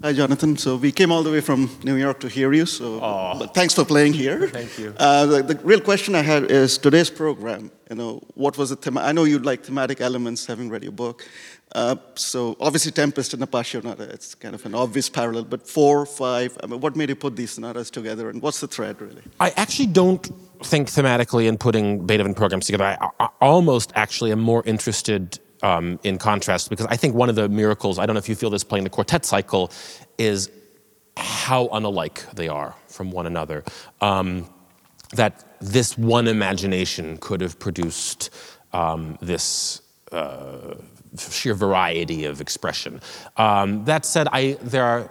Hi, 0.03 0.13
Jonathan. 0.13 0.55
So 0.57 0.75
we 0.75 0.91
came 0.91 1.11
all 1.11 1.23
the 1.23 1.31
way 1.31 1.41
from 1.41 1.71
New 1.83 1.95
York 1.95 2.19
to 2.19 2.29
hear 2.29 2.53
you. 2.53 2.67
So, 2.67 2.99
but 2.99 3.55
thanks 3.55 3.73
for 3.73 3.83
playing 3.83 4.13
here. 4.13 4.47
Thank 4.59 4.77
you. 4.77 4.93
Uh, 4.95 5.25
the, 5.25 5.41
the 5.41 5.55
real 5.63 5.81
question 5.81 6.13
I 6.13 6.21
had 6.21 6.51
is 6.51 6.77
today's 6.77 7.09
program. 7.09 7.71
You 7.89 7.95
know, 7.95 8.21
what 8.35 8.59
was 8.59 8.69
the 8.69 8.75
theme? 8.75 8.99
I 8.99 9.11
know 9.11 9.23
you 9.23 9.39
like 9.39 9.63
thematic 9.63 9.99
elements, 9.99 10.45
having 10.45 10.69
read 10.69 10.83
your 10.83 10.91
book. 10.91 11.27
Uh, 11.71 11.95
so 12.13 12.55
obviously, 12.59 12.91
Tempest 12.91 13.33
and 13.33 13.41
Appassionata, 13.41 14.01
it's 14.01 14.35
kind 14.35 14.53
of 14.53 14.63
an 14.67 14.75
obvious 14.75 15.09
parallel. 15.09 15.45
But 15.45 15.67
four, 15.67 16.05
five. 16.05 16.55
I 16.63 16.67
mean, 16.67 16.79
what 16.79 16.95
made 16.95 17.09
you 17.09 17.15
put 17.15 17.35
these 17.35 17.51
sonatas 17.51 17.89
together, 17.89 18.29
and 18.29 18.39
what's 18.39 18.59
the 18.59 18.67
thread 18.67 19.01
really? 19.01 19.23
I 19.39 19.49
actually 19.57 19.87
don't 19.87 20.23
think 20.63 20.89
thematically 20.89 21.47
in 21.47 21.57
putting 21.57 22.05
Beethoven 22.05 22.35
programs 22.35 22.67
together. 22.67 22.83
I, 22.83 23.09
I 23.19 23.29
almost 23.41 23.93
actually 23.95 24.31
am 24.31 24.41
more 24.41 24.61
interested 24.63 25.39
um, 25.63 25.99
in 26.03 26.17
contrast 26.17 26.69
because 26.69 26.85
I 26.87 26.97
think 26.97 27.15
one 27.15 27.29
of 27.29 27.35
the 27.35 27.49
miracles, 27.49 27.99
I 27.99 28.05
don't 28.05 28.13
know 28.13 28.19
if 28.19 28.29
you 28.29 28.35
feel 28.35 28.49
this 28.49 28.63
playing 28.63 28.83
the 28.83 28.89
quartet 28.89 29.25
cycle, 29.25 29.71
is 30.17 30.49
how 31.15 31.67
unalike 31.69 32.29
they 32.33 32.47
are 32.47 32.75
from 32.87 33.11
one 33.11 33.25
another. 33.25 33.63
Um, 34.01 34.49
that 35.13 35.57
this 35.61 35.97
one 35.97 36.27
imagination 36.27 37.17
could 37.17 37.41
have 37.41 37.57
produced 37.59 38.29
um, 38.73 39.17
this 39.21 39.81
uh, 40.11 40.75
sheer 41.17 41.53
variety 41.53 42.25
of 42.25 42.41
expression. 42.41 43.01
Um, 43.37 43.85
that 43.85 44.05
said, 44.05 44.27
I, 44.31 44.57
there 44.61 44.83
are 44.83 45.09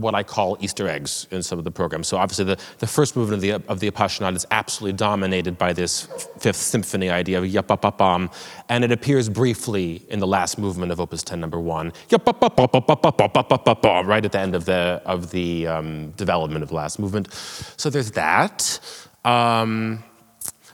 what 0.00 0.14
I 0.14 0.22
call 0.22 0.56
Easter 0.60 0.88
eggs 0.88 1.28
in 1.30 1.42
some 1.42 1.58
of 1.58 1.64
the 1.64 1.70
programs. 1.70 2.08
So 2.08 2.16
obviously 2.16 2.44
the, 2.46 2.58
the 2.78 2.86
first 2.86 3.16
movement 3.16 3.36
of 3.36 3.40
the, 3.42 3.70
of 3.72 3.80
the 3.80 3.90
Appassionata 3.90 4.34
is 4.34 4.46
absolutely 4.50 4.96
dominated 4.96 5.56
by 5.56 5.72
this 5.72 6.08
Fifth 6.38 6.56
Symphony 6.56 7.10
idea 7.10 7.38
of 7.38 7.46
yap 7.46 7.70
up 7.70 7.84
up 7.84 8.00
um, 8.00 8.30
and 8.68 8.82
it 8.82 8.90
appears 8.90 9.28
briefly 9.28 10.02
in 10.08 10.18
the 10.18 10.26
last 10.26 10.58
movement 10.58 10.90
of 10.90 11.00
Opus 11.00 11.22
10, 11.22 11.38
number 11.40 11.60
one, 11.60 11.92
Yup 12.10 12.28
up 12.28 12.42
up 12.42 12.58
up 12.58 12.74
up 12.74 12.90
up 12.90 13.06
up 13.06 13.20
up 13.20 13.36
up 13.36 13.68
up 13.68 13.86
up 13.86 14.06
right 14.06 14.24
at 14.24 14.32
the 14.32 14.40
end 14.40 14.54
of 14.54 14.64
the, 14.64 15.00
of 15.04 15.30
the 15.30 15.66
um, 15.66 16.10
development 16.12 16.62
of 16.62 16.70
the 16.70 16.74
last 16.74 16.98
movement. 16.98 17.32
So 17.32 17.88
there's 17.88 18.10
that. 18.12 18.80
Um, 19.24 20.02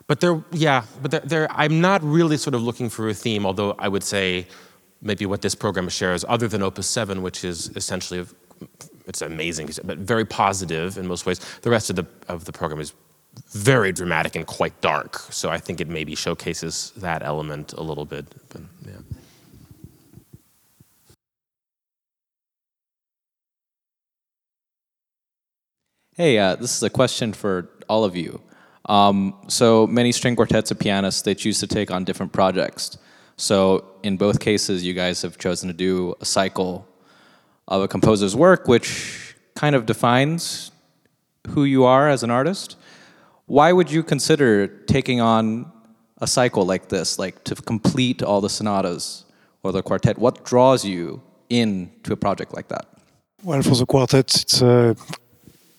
but 0.06 0.20
there, 0.20 0.42
yeah, 0.50 0.84
but 1.02 1.10
there, 1.10 1.20
there, 1.20 1.48
I'm 1.50 1.80
not 1.80 2.02
really 2.02 2.36
sort 2.36 2.54
of 2.54 2.62
looking 2.62 2.88
for 2.88 3.08
a 3.08 3.14
theme, 3.14 3.46
although 3.46 3.76
I 3.78 3.86
would 3.86 4.02
say 4.02 4.48
maybe 5.02 5.26
what 5.26 5.42
this 5.42 5.54
program 5.54 5.88
shares, 5.88 6.24
other 6.28 6.48
than 6.48 6.62
Opus 6.62 6.86
7, 6.86 7.22
which 7.22 7.44
is 7.44 7.70
essentially 7.76 8.26
it's 9.06 9.22
amazing, 9.22 9.70
but 9.84 9.98
very 9.98 10.24
positive 10.24 10.98
in 10.98 11.06
most 11.06 11.26
ways. 11.26 11.40
The 11.62 11.70
rest 11.70 11.90
of 11.90 11.96
the, 11.96 12.06
of 12.28 12.44
the 12.44 12.52
program 12.52 12.80
is 12.80 12.92
very 13.50 13.92
dramatic 13.92 14.36
and 14.36 14.46
quite 14.46 14.80
dark. 14.80 15.18
So 15.30 15.50
I 15.50 15.58
think 15.58 15.80
it 15.80 15.88
maybe 15.88 16.14
showcases 16.14 16.92
that 16.96 17.22
element 17.22 17.72
a 17.74 17.82
little 17.82 18.04
bit. 18.04 18.26
But, 18.50 18.62
yeah. 18.86 18.92
Hey, 26.16 26.38
uh, 26.38 26.56
this 26.56 26.76
is 26.76 26.82
a 26.82 26.90
question 26.90 27.32
for 27.32 27.70
all 27.88 28.04
of 28.04 28.14
you. 28.14 28.40
Um, 28.86 29.34
so 29.48 29.86
many 29.86 30.12
string 30.12 30.36
quartets 30.36 30.70
of 30.70 30.78
pianists, 30.78 31.22
they 31.22 31.34
choose 31.34 31.60
to 31.60 31.66
take 31.66 31.90
on 31.90 32.04
different 32.04 32.32
projects. 32.32 32.98
So 33.36 33.84
in 34.02 34.16
both 34.16 34.40
cases, 34.40 34.84
you 34.84 34.92
guys 34.92 35.22
have 35.22 35.38
chosen 35.38 35.68
to 35.68 35.74
do 35.74 36.14
a 36.20 36.24
cycle 36.24 36.86
of 37.68 37.82
a 37.82 37.88
composer's 37.88 38.34
work, 38.34 38.66
which 38.66 39.34
kind 39.54 39.74
of 39.76 39.86
defines 39.86 40.70
who 41.48 41.64
you 41.64 41.84
are 41.84 42.08
as 42.08 42.22
an 42.22 42.30
artist. 42.30 42.76
Why 43.46 43.72
would 43.72 43.90
you 43.90 44.02
consider 44.02 44.66
taking 44.66 45.20
on 45.20 45.70
a 46.18 46.26
cycle 46.26 46.64
like 46.64 46.88
this, 46.88 47.18
like 47.18 47.44
to 47.44 47.54
complete 47.54 48.22
all 48.22 48.40
the 48.40 48.48
sonatas 48.48 49.24
or 49.62 49.72
the 49.72 49.82
quartet? 49.82 50.18
What 50.18 50.44
draws 50.44 50.84
you 50.84 51.22
into 51.48 52.12
a 52.12 52.16
project 52.16 52.54
like 52.54 52.68
that? 52.68 52.86
Well, 53.42 53.62
for 53.62 53.74
the 53.74 53.86
quartet, 53.86 54.34
it's 54.34 54.62
uh, 54.62 54.94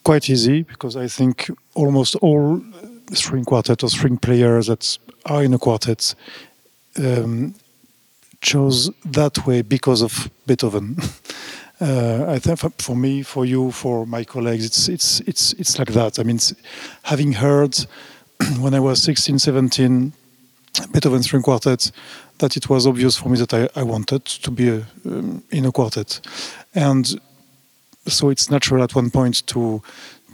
quite 0.03 0.29
easy 0.29 0.63
because 0.63 0.95
I 0.95 1.07
think 1.07 1.49
almost 1.75 2.15
all 2.15 2.61
string 3.13 3.45
quartet 3.45 3.83
or 3.83 3.89
string 3.89 4.17
players 4.17 4.67
that 4.67 4.97
are 5.25 5.43
in 5.43 5.53
a 5.53 5.59
quartet 5.59 6.15
um, 6.97 7.53
chose 8.41 8.89
that 9.05 9.45
way 9.45 9.61
because 9.61 10.01
of 10.01 10.29
Beethoven. 10.45 10.97
uh, 11.81 12.25
I 12.27 12.39
think 12.39 12.59
for 12.79 12.95
me, 12.95 13.23
for 13.23 13.45
you, 13.45 13.71
for 13.71 14.05
my 14.05 14.23
colleagues, 14.23 14.65
it's 14.65 14.87
it's 14.87 15.19
it's 15.21 15.53
it's 15.53 15.79
like 15.79 15.93
that. 15.93 16.19
I 16.19 16.23
mean, 16.23 16.39
having 17.03 17.33
heard 17.33 17.75
when 18.59 18.73
I 18.73 18.79
was 18.79 19.01
16, 19.01 19.39
17, 19.39 20.13
Beethoven 20.91 21.23
string 21.23 21.41
quartet, 21.41 21.91
that 22.37 22.55
it 22.55 22.69
was 22.69 22.85
obvious 22.85 23.17
for 23.17 23.29
me 23.29 23.37
that 23.39 23.53
I, 23.53 23.67
I 23.75 23.83
wanted 23.83 24.25
to 24.25 24.51
be 24.51 24.69
a, 24.69 24.85
um, 25.05 25.43
in 25.49 25.65
a 25.65 25.71
quartet, 25.71 26.21
and 26.75 27.19
so 28.07 28.29
it's 28.29 28.49
natural 28.49 28.83
at 28.83 28.95
one 28.95 29.09
point 29.09 29.45
to 29.47 29.81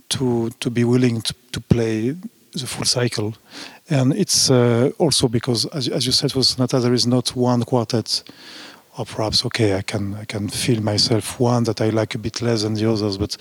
to 0.09 0.49
to 0.49 0.69
be 0.69 0.83
willing 0.83 1.21
to, 1.21 1.33
to 1.51 1.61
play 1.61 2.15
the 2.51 2.67
full 2.67 2.85
cycle, 2.85 3.35
and 3.89 4.13
it's 4.13 4.51
uh, 4.51 4.91
also 4.97 5.27
because, 5.29 5.65
as, 5.67 5.87
as 5.87 6.05
you 6.05 6.11
said, 6.11 6.31
for 6.31 6.43
sonata 6.43 6.79
there 6.79 6.93
is 6.93 7.07
not 7.07 7.35
one 7.35 7.63
quartet, 7.63 8.23
or 8.97 9.05
perhaps 9.05 9.45
okay, 9.45 9.77
I 9.77 9.81
can 9.81 10.15
I 10.15 10.25
can 10.25 10.49
feel 10.49 10.81
myself 10.81 11.39
one 11.39 11.63
that 11.63 11.81
I 11.81 11.89
like 11.89 12.15
a 12.15 12.17
bit 12.17 12.41
less 12.41 12.63
than 12.63 12.73
the 12.73 12.89
others, 12.91 13.17
but 13.17 13.37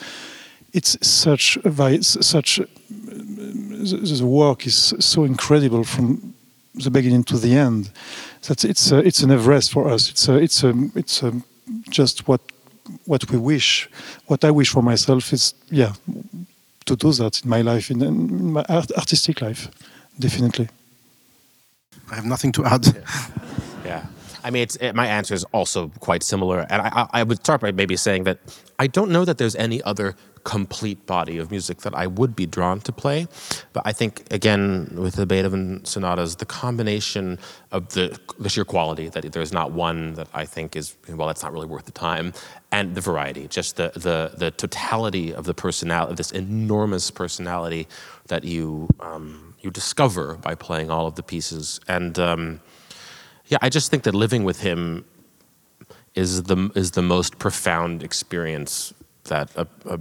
it's 0.73 0.97
such 1.07 1.57
a, 1.65 2.03
such 2.03 2.61
uh, 2.61 2.65
the, 2.91 4.17
the 4.19 4.27
work 4.27 4.67
is 4.67 4.95
so 4.99 5.25
incredible 5.25 5.85
from 5.85 6.35
the 6.75 6.91
beginning 6.91 7.25
to 7.25 7.39
the 7.39 7.55
end 7.55 7.91
that 8.49 8.65
it's 8.65 8.93
a, 8.93 8.99
it's 8.99 9.23
an 9.23 9.31
Everest 9.31 9.73
for 9.73 9.89
us. 9.89 10.11
It's 10.11 10.29
a, 10.29 10.37
it's 10.37 10.63
a, 10.63 10.75
it's 10.95 11.23
a, 11.23 11.33
just 11.89 12.29
what 12.29 12.41
what 13.07 13.31
we 13.31 13.39
wish. 13.39 13.89
What 14.27 14.45
I 14.45 14.51
wish 14.51 14.69
for 14.69 14.83
myself 14.83 15.33
is 15.33 15.55
yeah 15.71 15.95
to 16.85 16.97
do 16.97 17.13
that 17.13 17.43
in 17.43 17.51
my 17.51 17.63
life, 17.63 17.91
in, 17.91 18.03
in 18.03 18.53
my 18.53 18.65
art, 18.69 18.93
artistic 18.93 19.41
life, 19.41 19.69
definitely. 20.19 20.69
I 22.11 22.15
have 22.15 22.27
nothing 22.27 22.53
to 22.53 22.65
add. 22.65 22.87
I 24.47 24.51
mean, 24.51 24.69
it, 24.81 24.95
my 24.95 25.09
answer 25.09 25.35
is 25.35 25.43
also 25.53 25.89
quite 25.99 26.23
similar. 26.23 26.67
And 26.71 26.81
I, 26.81 27.09
I, 27.11 27.23
would 27.25 27.39
start 27.39 27.61
by 27.63 27.73
maybe 27.73 27.97
saying 27.97 28.25
that 28.25 28.39
I 28.79 28.87
don't 28.87 29.11
know 29.11 29.25
that 29.25 29.39
there's 29.39 29.57
any 29.57 29.83
other 29.83 30.15
complete 30.45 31.05
body 31.07 31.39
of 31.39 31.51
music 31.51 31.79
that 31.79 31.93
I 31.93 32.07
would 32.07 32.37
be 32.37 32.47
drawn 32.47 32.81
to 32.83 32.93
play. 32.93 33.27
But 33.73 33.83
I 33.85 33.93
think, 33.93 34.23
again, 34.31 34.89
with 34.95 35.17
the 35.17 35.27
Beethoven 35.27 35.85
sonatas, 35.85 36.37
the 36.37 36.47
combination 36.47 37.41
of 37.73 37.89
the, 37.89 38.17
the 38.39 38.49
sheer 38.49 38.65
quality, 38.65 39.09
that 39.09 39.33
there's 39.33 39.53
not 39.53 39.73
one 39.73 40.15
that 40.15 40.29
I 40.33 40.45
think 40.45 40.77
is, 40.77 40.95
well, 41.09 41.27
that's 41.27 41.43
not 41.43 41.53
really 41.53 41.67
worth 41.67 41.87
the 41.87 41.91
time, 41.91 42.33
and 42.71 42.95
the 42.95 43.01
variety, 43.01 43.49
just 43.49 43.75
the, 43.75 43.91
the, 43.97 44.31
the 44.37 44.53
totality 44.53 45.35
of 45.35 45.47
the 45.47 45.55
personality, 45.55 46.15
this 46.15 46.31
enormous 46.31 47.11
personality 47.11 47.89
that 48.29 48.45
you, 48.45 48.89
um, 49.01 49.57
you 49.63 49.73
discover 49.73 50.37
by 50.37 50.55
playing 50.55 50.89
all 50.89 51.09
of 51.09 51.17
the 51.17 51.25
pieces. 51.25 51.81
And 51.89 52.17
um, 52.21 52.61
yeah, 53.49 53.59
I 53.63 53.69
just 53.69 53.91
think 53.91 54.03
that 54.05 54.15
living 54.15 54.45
with 54.45 54.61
him 54.61 55.05
is 56.15 56.45
the, 56.45 56.71
is 56.75 56.93
the 56.93 57.03
most 57.03 57.39
profound 57.39 58.03
experience 58.03 58.95
that 59.25 59.51
a, 59.57 59.67
a, 59.87 59.99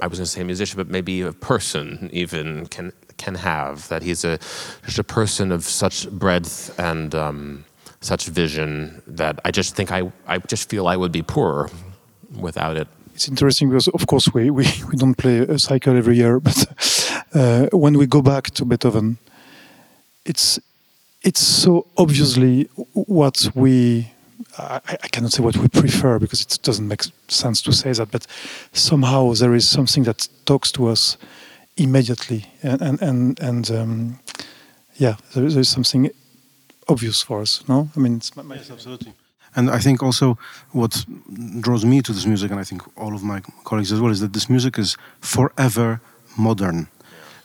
I 0.00 0.06
was 0.06 0.18
going 0.18 0.24
to 0.24 0.26
say 0.26 0.40
a 0.40 0.44
musician, 0.44 0.76
but 0.76 0.88
maybe 0.88 1.22
a 1.22 1.32
person 1.32 2.10
even 2.12 2.66
can 2.66 2.92
can 3.16 3.34
have. 3.34 3.88
That 3.88 4.02
he's 4.02 4.24
a 4.24 4.38
just 4.84 4.98
a 4.98 5.04
person 5.04 5.52
of 5.52 5.64
such 5.64 6.10
breadth 6.10 6.78
and 6.78 7.14
um, 7.14 7.64
such 8.00 8.26
vision 8.26 9.02
that 9.06 9.38
I 9.44 9.50
just 9.50 9.76
think 9.76 9.92
I 9.92 10.10
I 10.26 10.38
just 10.38 10.68
feel 10.70 10.88
I 10.88 10.96
would 10.96 11.12
be 11.12 11.22
poorer 11.22 11.70
without 12.38 12.76
it. 12.76 12.88
It's 13.14 13.28
interesting 13.28 13.68
because 13.68 13.88
of 13.88 14.06
course 14.06 14.32
we 14.32 14.50
we, 14.50 14.64
we 14.88 14.96
don't 14.96 15.16
play 15.16 15.40
a 15.40 15.58
cycle 15.58 15.96
every 15.96 16.16
year, 16.16 16.40
but 16.40 16.58
uh, 17.34 17.66
when 17.72 17.98
we 17.98 18.06
go 18.06 18.22
back 18.22 18.50
to 18.50 18.64
Beethoven, 18.64 19.18
it's 20.24 20.58
it's 21.22 21.40
so 21.40 21.86
obviously 21.96 22.64
what 22.92 23.50
we 23.54 24.10
I, 24.58 24.80
I, 24.86 25.08
cannot 25.08 25.32
say 25.32 25.42
what 25.42 25.56
we 25.56 25.68
prefer 25.68 26.18
because 26.18 26.40
it 26.42 26.58
doesn't 26.62 26.86
make 26.86 27.04
sense 27.28 27.62
to 27.62 27.72
say 27.72 27.92
that, 27.92 28.10
but 28.10 28.26
somehow 28.72 29.32
there 29.34 29.54
is 29.54 29.68
something 29.68 30.04
that 30.04 30.28
talks 30.44 30.72
to 30.72 30.88
us 30.88 31.16
immediately, 31.76 32.46
and 32.62 32.80
and 32.82 33.02
and, 33.02 33.40
and 33.40 33.70
um, 33.70 34.18
yeah, 34.96 35.16
there, 35.34 35.48
there 35.48 35.60
is 35.60 35.68
something 35.68 36.10
obvious 36.88 37.22
for 37.22 37.40
us. 37.40 37.62
No, 37.68 37.90
I 37.96 38.00
mean, 38.00 38.16
it's 38.16 38.34
my, 38.36 38.42
my 38.42 38.56
yes, 38.56 38.70
absolutely. 38.70 39.12
And 39.56 39.70
I 39.70 39.78
think 39.78 40.02
also 40.02 40.38
what 40.72 41.04
draws 41.60 41.84
me 41.84 42.02
to 42.02 42.12
this 42.12 42.26
music, 42.26 42.50
and 42.50 42.60
I 42.60 42.64
think 42.64 42.82
all 42.96 43.14
of 43.14 43.22
my 43.22 43.40
colleagues 43.64 43.92
as 43.92 44.00
well, 44.00 44.12
is 44.12 44.20
that 44.20 44.32
this 44.32 44.48
music 44.48 44.78
is 44.78 44.96
forever 45.20 46.00
modern 46.36 46.88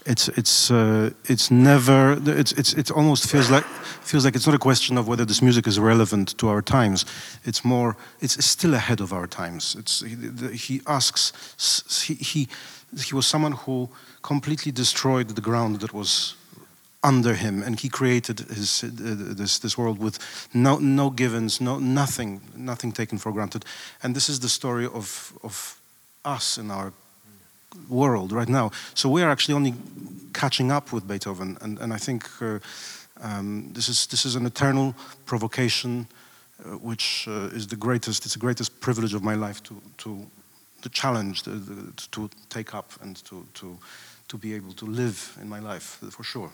it's 0.06 0.28
it's 0.30 0.72
uh, 0.72 1.10
it's 1.26 1.50
never 1.50 2.18
it's 2.26 2.52
it's 2.52 2.74
it 2.74 2.92
almost 2.92 3.30
feels 3.30 3.50
like 3.50 3.66
feels 4.04 4.24
like 4.24 4.36
it's 4.36 4.46
not 4.46 4.56
a 4.56 4.60
question 4.60 4.98
of 4.98 5.08
whether 5.08 5.26
this 5.26 5.42
music 5.42 5.68
is 5.68 5.80
relevant 5.80 6.38
to 6.38 6.48
our 6.48 6.62
times. 6.62 7.06
It's 7.44 7.66
more 7.66 7.96
it's 8.20 8.46
still 8.46 8.74
ahead 8.74 9.02
of 9.02 9.12
our 9.12 9.28
times. 9.28 9.76
It's 9.76 10.02
he, 10.02 10.16
he 10.56 10.82
asks 10.86 11.34
he, 12.08 12.14
he 12.14 12.48
he 13.04 13.16
was 13.16 13.26
someone 13.26 13.54
who 13.54 13.90
completely 14.22 14.72
destroyed 14.72 15.30
the 15.30 15.42
ground 15.42 15.80
that 15.80 15.94
was 15.94 16.36
under 17.04 17.34
him, 17.34 17.64
and 17.64 17.80
he 17.80 17.90
created 17.90 18.40
his 18.40 18.84
uh, 18.84 18.90
this 19.38 19.60
this 19.60 19.76
world 19.76 19.98
with 20.00 20.20
no 20.54 20.78
no 20.78 21.10
givens, 21.10 21.60
no 21.60 21.80
nothing 21.80 22.42
nothing 22.56 22.94
taken 22.94 23.18
for 23.18 23.32
granted. 23.32 23.66
And 24.04 24.16
this 24.16 24.30
is 24.30 24.40
the 24.40 24.50
story 24.50 24.86
of 24.86 25.34
of 25.42 25.80
us 26.24 26.58
in 26.58 26.72
our 26.72 26.94
world 27.90 28.32
right 28.32 28.50
now. 28.50 28.72
So 28.94 29.10
we 29.10 29.24
are 29.24 29.32
actually 29.32 29.56
only 29.56 29.74
catching 30.34 30.72
up 30.72 30.92
with 30.92 31.08
Beethoven, 31.08 31.58
and, 31.62 31.80
and 31.80 31.94
I 31.94 31.98
think 31.98 32.30
uh, 32.42 32.60
um, 33.22 33.70
this 33.74 33.90
is 33.90 34.08
this 34.08 34.26
is 34.26 34.36
an 34.36 34.46
eternal 34.46 34.94
provocation, 35.26 36.08
uh, 36.60 36.78
which 36.78 37.28
uh, 37.28 37.56
is 37.56 37.68
the 37.68 37.78
greatest. 37.78 38.26
It's 38.26 38.34
the 38.34 38.40
greatest 38.40 38.80
privilege 38.80 39.16
of 39.16 39.24
my 39.24 39.36
life 39.36 39.62
to 39.64 39.82
to 39.98 40.26
the 40.82 40.90
challenge, 40.90 41.44
the, 41.44 41.52
the, 41.52 41.94
to 42.12 42.30
take 42.50 42.78
up, 42.78 42.92
and 43.02 43.24
to 43.26 43.46
to 43.54 43.78
to 44.28 44.38
be 44.38 44.56
able 44.56 44.74
to 44.74 44.86
live 44.86 45.38
in 45.42 45.50
my 45.50 45.60
life 45.60 46.00
for 46.12 46.24
sure. 46.24 46.52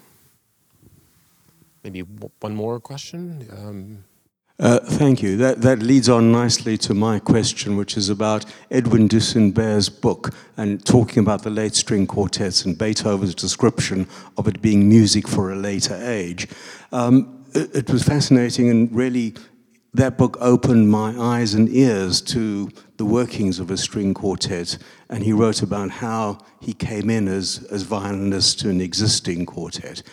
Maybe 1.83 2.01
one 2.41 2.55
more 2.55 2.79
question. 2.79 3.47
Um, 3.51 4.03
uh, 4.61 4.79
thank 4.79 5.23
you. 5.23 5.37
That, 5.37 5.61
that 5.63 5.79
leads 5.79 6.07
on 6.07 6.31
nicely 6.31 6.77
to 6.77 6.93
my 6.93 7.17
question, 7.17 7.77
which 7.77 7.97
is 7.97 8.09
about 8.09 8.45
Edwin 8.69 9.07
de 9.07 9.19
book 10.01 10.33
and 10.55 10.85
talking 10.85 11.23
about 11.23 11.41
the 11.41 11.49
late 11.49 11.73
string 11.73 12.05
quartets 12.05 12.63
and 12.63 12.77
Beethoven's 12.77 13.33
description 13.33 14.07
of 14.37 14.47
it 14.47 14.61
being 14.61 14.87
music 14.87 15.27
for 15.27 15.51
a 15.51 15.55
later 15.55 15.95
age. 15.95 16.47
Um, 16.91 17.43
it, 17.55 17.75
it 17.75 17.89
was 17.89 18.03
fascinating 18.03 18.69
and 18.69 18.93
really 18.95 19.33
that 19.95 20.17
book 20.17 20.37
opened 20.39 20.89
my 20.89 21.19
eyes 21.19 21.55
and 21.55 21.67
ears 21.67 22.21
to 22.21 22.69
the 22.97 23.05
workings 23.05 23.59
of 23.59 23.71
a 23.71 23.77
string 23.77 24.13
quartet, 24.13 24.77
and 25.09 25.23
he 25.23 25.33
wrote 25.33 25.63
about 25.63 25.89
how 25.89 26.37
he 26.59 26.73
came 26.73 27.09
in 27.09 27.27
as, 27.27 27.67
as 27.71 27.81
violinist 27.81 28.59
to 28.59 28.69
an 28.69 28.79
existing 28.79 29.45
quartet. 29.45 30.03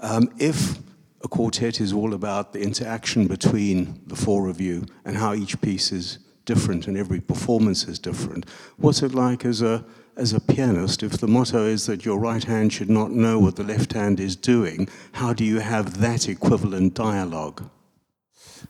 Um, 0.00 0.30
if 0.38 0.78
a 1.22 1.28
quartet 1.28 1.80
is 1.80 1.92
all 1.92 2.14
about 2.14 2.52
the 2.52 2.60
interaction 2.60 3.26
between 3.26 4.00
the 4.06 4.16
four 4.16 4.48
of 4.48 4.60
you 4.60 4.86
and 5.04 5.16
how 5.16 5.34
each 5.34 5.60
piece 5.60 5.90
is 5.92 6.18
different 6.44 6.86
and 6.86 6.96
every 6.96 7.20
performance 7.20 7.86
is 7.88 7.98
different. 7.98 8.46
What's 8.76 9.02
it 9.02 9.14
like 9.14 9.44
as 9.44 9.62
a 9.62 9.84
as 10.16 10.32
a 10.32 10.40
pianist, 10.40 11.04
if 11.04 11.18
the 11.18 11.28
motto 11.28 11.64
is 11.64 11.86
that 11.86 12.04
your 12.04 12.18
right 12.18 12.42
hand 12.42 12.72
should 12.72 12.90
not 12.90 13.12
know 13.12 13.38
what 13.38 13.54
the 13.54 13.62
left 13.62 13.92
hand 13.92 14.18
is 14.18 14.34
doing, 14.34 14.88
how 15.12 15.32
do 15.32 15.44
you 15.44 15.60
have 15.60 16.00
that 16.00 16.28
equivalent 16.28 16.94
dialogue? 16.94 17.70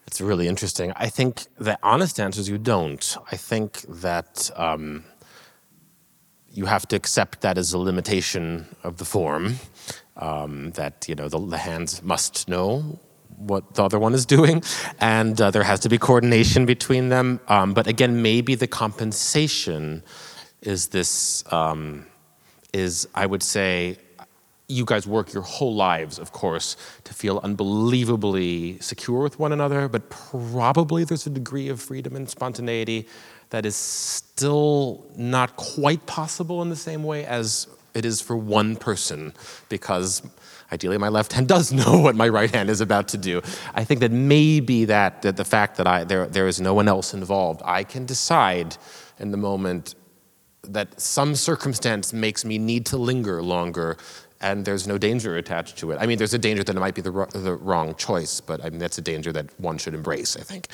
It's 0.07 0.21
really 0.21 0.47
interesting. 0.47 0.93
I 0.95 1.09
think 1.09 1.47
the 1.59 1.79
honest 1.83 2.21
answer 2.21 2.41
is 2.41 2.51
you 2.51 2.59
don't. 2.59 3.17
I 3.33 3.37
think 3.37 3.81
that 3.89 4.51
um, 4.57 5.05
you 6.53 6.67
have 6.67 6.87
to 6.89 6.97
accept 6.97 7.41
that 7.41 7.57
as 7.57 7.73
a 7.73 7.79
limitation 7.79 8.67
of 8.85 8.99
the 8.99 9.07
form. 9.07 9.57
Um, 10.19 10.73
that 10.73 11.09
you 11.09 11.15
know 11.15 11.29
the, 11.29 11.39
the 11.39 11.59
hands 11.59 12.03
must 12.03 12.49
know 12.49 12.99
what 13.37 13.75
the 13.75 13.85
other 13.85 13.99
one 13.99 14.15
is 14.15 14.27
doing, 14.27 14.63
and 15.01 15.41
uh, 15.41 15.51
there 15.51 15.63
has 15.63 15.81
to 15.81 15.89
be 15.89 15.99
coordination 15.99 16.67
between 16.67 17.09
them. 17.09 17.41
Um, 17.49 17.73
but 17.73 17.87
again, 17.87 18.21
maybe 18.21 18.55
the 18.57 18.67
compensation 18.67 20.03
is 20.61 20.89
this 20.89 21.45
um, 21.53 22.07
is 22.73 23.09
I 23.15 23.27
would 23.27 23.43
say 23.43 23.99
you 24.69 24.85
guys 24.85 25.07
work 25.07 25.33
your 25.33 25.43
whole 25.43 25.75
lives, 25.75 26.19
of 26.19 26.33
course, 26.33 26.77
to 27.05 27.15
feel 27.15 27.41
unbelievably 27.43 28.79
secure 28.81 29.23
with 29.23 29.39
one 29.39 29.51
another, 29.51 29.89
but 29.89 30.11
probably 30.11 31.05
there's 31.05 31.27
a 31.27 31.31
degree 31.31 31.69
of 31.69 31.81
freedom 31.81 32.15
and 32.15 32.29
spontaneity 32.29 33.09
that 33.49 33.65
is 33.65 33.75
still 33.77 35.07
not 35.17 35.57
quite 35.57 36.05
possible 36.05 36.61
in 36.61 36.69
the 36.69 36.77
same 36.77 37.03
way 37.03 37.25
as 37.25 37.67
it 37.95 38.05
is 38.05 38.21
for 38.21 38.37
one 38.37 38.77
person, 38.77 39.33
because 39.69 40.23
ideally 40.73 40.99
my 40.99 41.09
left 41.09 41.33
hand 41.33 41.49
does 41.49 41.73
know 41.73 41.99
what 41.99 42.15
my 42.15 42.29
right 42.29 42.51
hand 42.51 42.71
is 42.71 42.81
about 42.81 43.09
to 43.09 43.19
do. 43.19 43.41
I 43.75 43.85
think 43.85 44.01
that 44.01 44.13
maybe 44.13 44.85
that, 44.87 45.23
that 45.23 45.37
the 45.37 45.45
fact 45.45 45.77
that 45.77 45.87
I, 45.87 46.05
there, 46.05 46.27
there 46.27 46.47
is 46.47 46.61
no 46.61 46.75
one 46.75 46.89
else 46.89 47.15
involved, 47.15 47.63
I 47.65 47.85
can 47.85 48.07
decide 48.07 48.77
in 49.19 49.31
the 49.31 49.37
moment 49.37 49.95
that 50.63 51.01
some 51.01 51.35
circumstance 51.35 52.13
makes 52.13 52.45
me 52.45 52.59
need 52.59 52.87
to 52.87 52.97
linger 52.97 53.43
longer 53.43 53.97
and 54.41 54.65
there's 54.65 54.87
no 54.87 54.99
danger 54.99 55.37
attached 55.37 55.79
to 55.79 55.91
it. 55.91 55.99
I 56.01 56.07
mean, 56.07 56.19
there's 56.19 56.35
a 56.35 56.39
danger 56.39 56.63
that 56.63 56.77
it 56.77 56.79
might 56.79 56.95
be 56.95 57.01
the, 57.01 57.11
the 57.35 57.55
wrong 57.55 57.95
choice, 57.97 58.41
but 58.41 58.65
I 58.65 58.71
mean, 58.71 58.79
that's 58.79 58.99
a 58.99 59.03
danger 59.03 59.33
that 59.33 59.59
one 59.59 59.79
should 59.79 59.95
embrace, 59.95 60.37
I 60.37 60.43
think. 60.43 60.69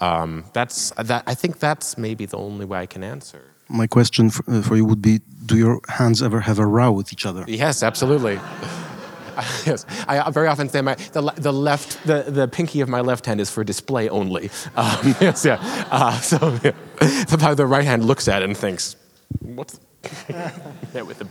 Um, 0.00 0.44
that's, 0.54 0.90
that, 0.92 1.24
I 1.26 1.34
think 1.34 1.58
that's 1.58 1.98
maybe 1.98 2.24
the 2.24 2.38
only 2.38 2.64
way 2.64 2.78
I 2.78 2.86
can 2.86 3.04
answer. 3.04 3.42
My 3.70 3.86
question 3.86 4.30
for, 4.30 4.44
uh, 4.50 4.62
for 4.62 4.76
you 4.76 4.84
would 4.84 5.00
be 5.00 5.20
Do 5.46 5.56
your 5.56 5.80
hands 5.88 6.22
ever 6.22 6.40
have 6.40 6.58
a 6.58 6.66
row 6.66 6.90
with 6.92 7.12
each 7.12 7.24
other? 7.24 7.44
Yes, 7.46 7.82
absolutely. 7.82 8.34
yes, 9.66 9.86
I 10.08 10.30
very 10.30 10.48
often 10.48 10.68
say 10.68 10.82
my 10.82 10.96
the, 11.12 11.22
the 11.36 11.52
left 11.52 12.04
the, 12.04 12.24
the 12.26 12.48
pinky 12.48 12.80
of 12.80 12.88
my 12.88 13.00
left 13.00 13.26
hand 13.26 13.40
is 13.40 13.50
for 13.50 13.64
display 13.64 14.08
only. 14.08 14.50
Um, 14.76 15.14
yes, 15.20 15.44
yeah. 15.44 15.58
Uh, 15.90 16.18
so 16.20 16.58
yeah. 16.62 16.72
the 17.54 17.66
right 17.66 17.84
hand 17.84 18.04
looks 18.04 18.28
at 18.28 18.42
it 18.42 18.46
and 18.46 18.56
thinks, 18.56 18.96
"What's 19.40 19.78
yeah, 20.28 21.02
with 21.02 21.18
the 21.18 21.24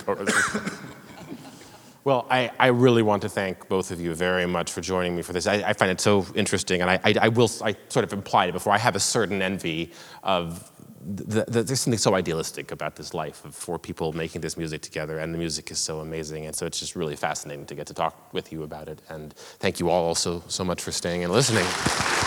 well, 2.04 2.26
I, 2.30 2.50
I 2.58 2.68
really 2.68 3.02
want 3.02 3.22
to 3.22 3.28
thank 3.28 3.68
both 3.68 3.90
of 3.90 4.00
you 4.00 4.14
very 4.14 4.46
much 4.46 4.72
for 4.72 4.80
joining 4.80 5.14
me 5.16 5.22
for 5.22 5.32
this. 5.32 5.46
I, 5.46 5.56
I 5.56 5.72
find 5.74 5.90
it 5.90 6.00
so 6.00 6.26
interesting, 6.34 6.80
and 6.80 6.90
I, 6.90 7.00
I, 7.04 7.14
I, 7.22 7.28
will, 7.28 7.50
I 7.62 7.76
sort 7.88 8.04
of 8.04 8.12
implied 8.12 8.48
it 8.48 8.52
before, 8.52 8.72
I 8.72 8.78
have 8.78 8.96
a 8.96 9.00
certain 9.00 9.42
envy 9.42 9.92
of, 10.22 10.70
the, 11.00 11.44
the, 11.44 11.62
there's 11.62 11.80
something 11.80 11.98
so 11.98 12.14
idealistic 12.14 12.72
about 12.72 12.96
this 12.96 13.14
life 13.14 13.44
of 13.44 13.54
four 13.54 13.78
people 13.78 14.12
making 14.12 14.40
this 14.40 14.56
music 14.56 14.82
together, 14.82 15.18
and 15.18 15.32
the 15.32 15.38
music 15.38 15.70
is 15.70 15.78
so 15.78 16.00
amazing, 16.00 16.46
and 16.46 16.54
so 16.54 16.66
it's 16.66 16.78
just 16.78 16.94
really 16.94 17.16
fascinating 17.16 17.66
to 17.66 17.74
get 17.74 17.86
to 17.86 17.94
talk 17.94 18.32
with 18.34 18.52
you 18.52 18.62
about 18.62 18.88
it. 18.88 19.00
And 19.08 19.32
thank 19.58 19.80
you 19.80 19.88
all 19.88 20.04
also 20.04 20.42
so 20.48 20.64
much 20.64 20.82
for 20.82 20.92
staying 20.92 21.24
and 21.24 21.32
listening. 21.32 22.19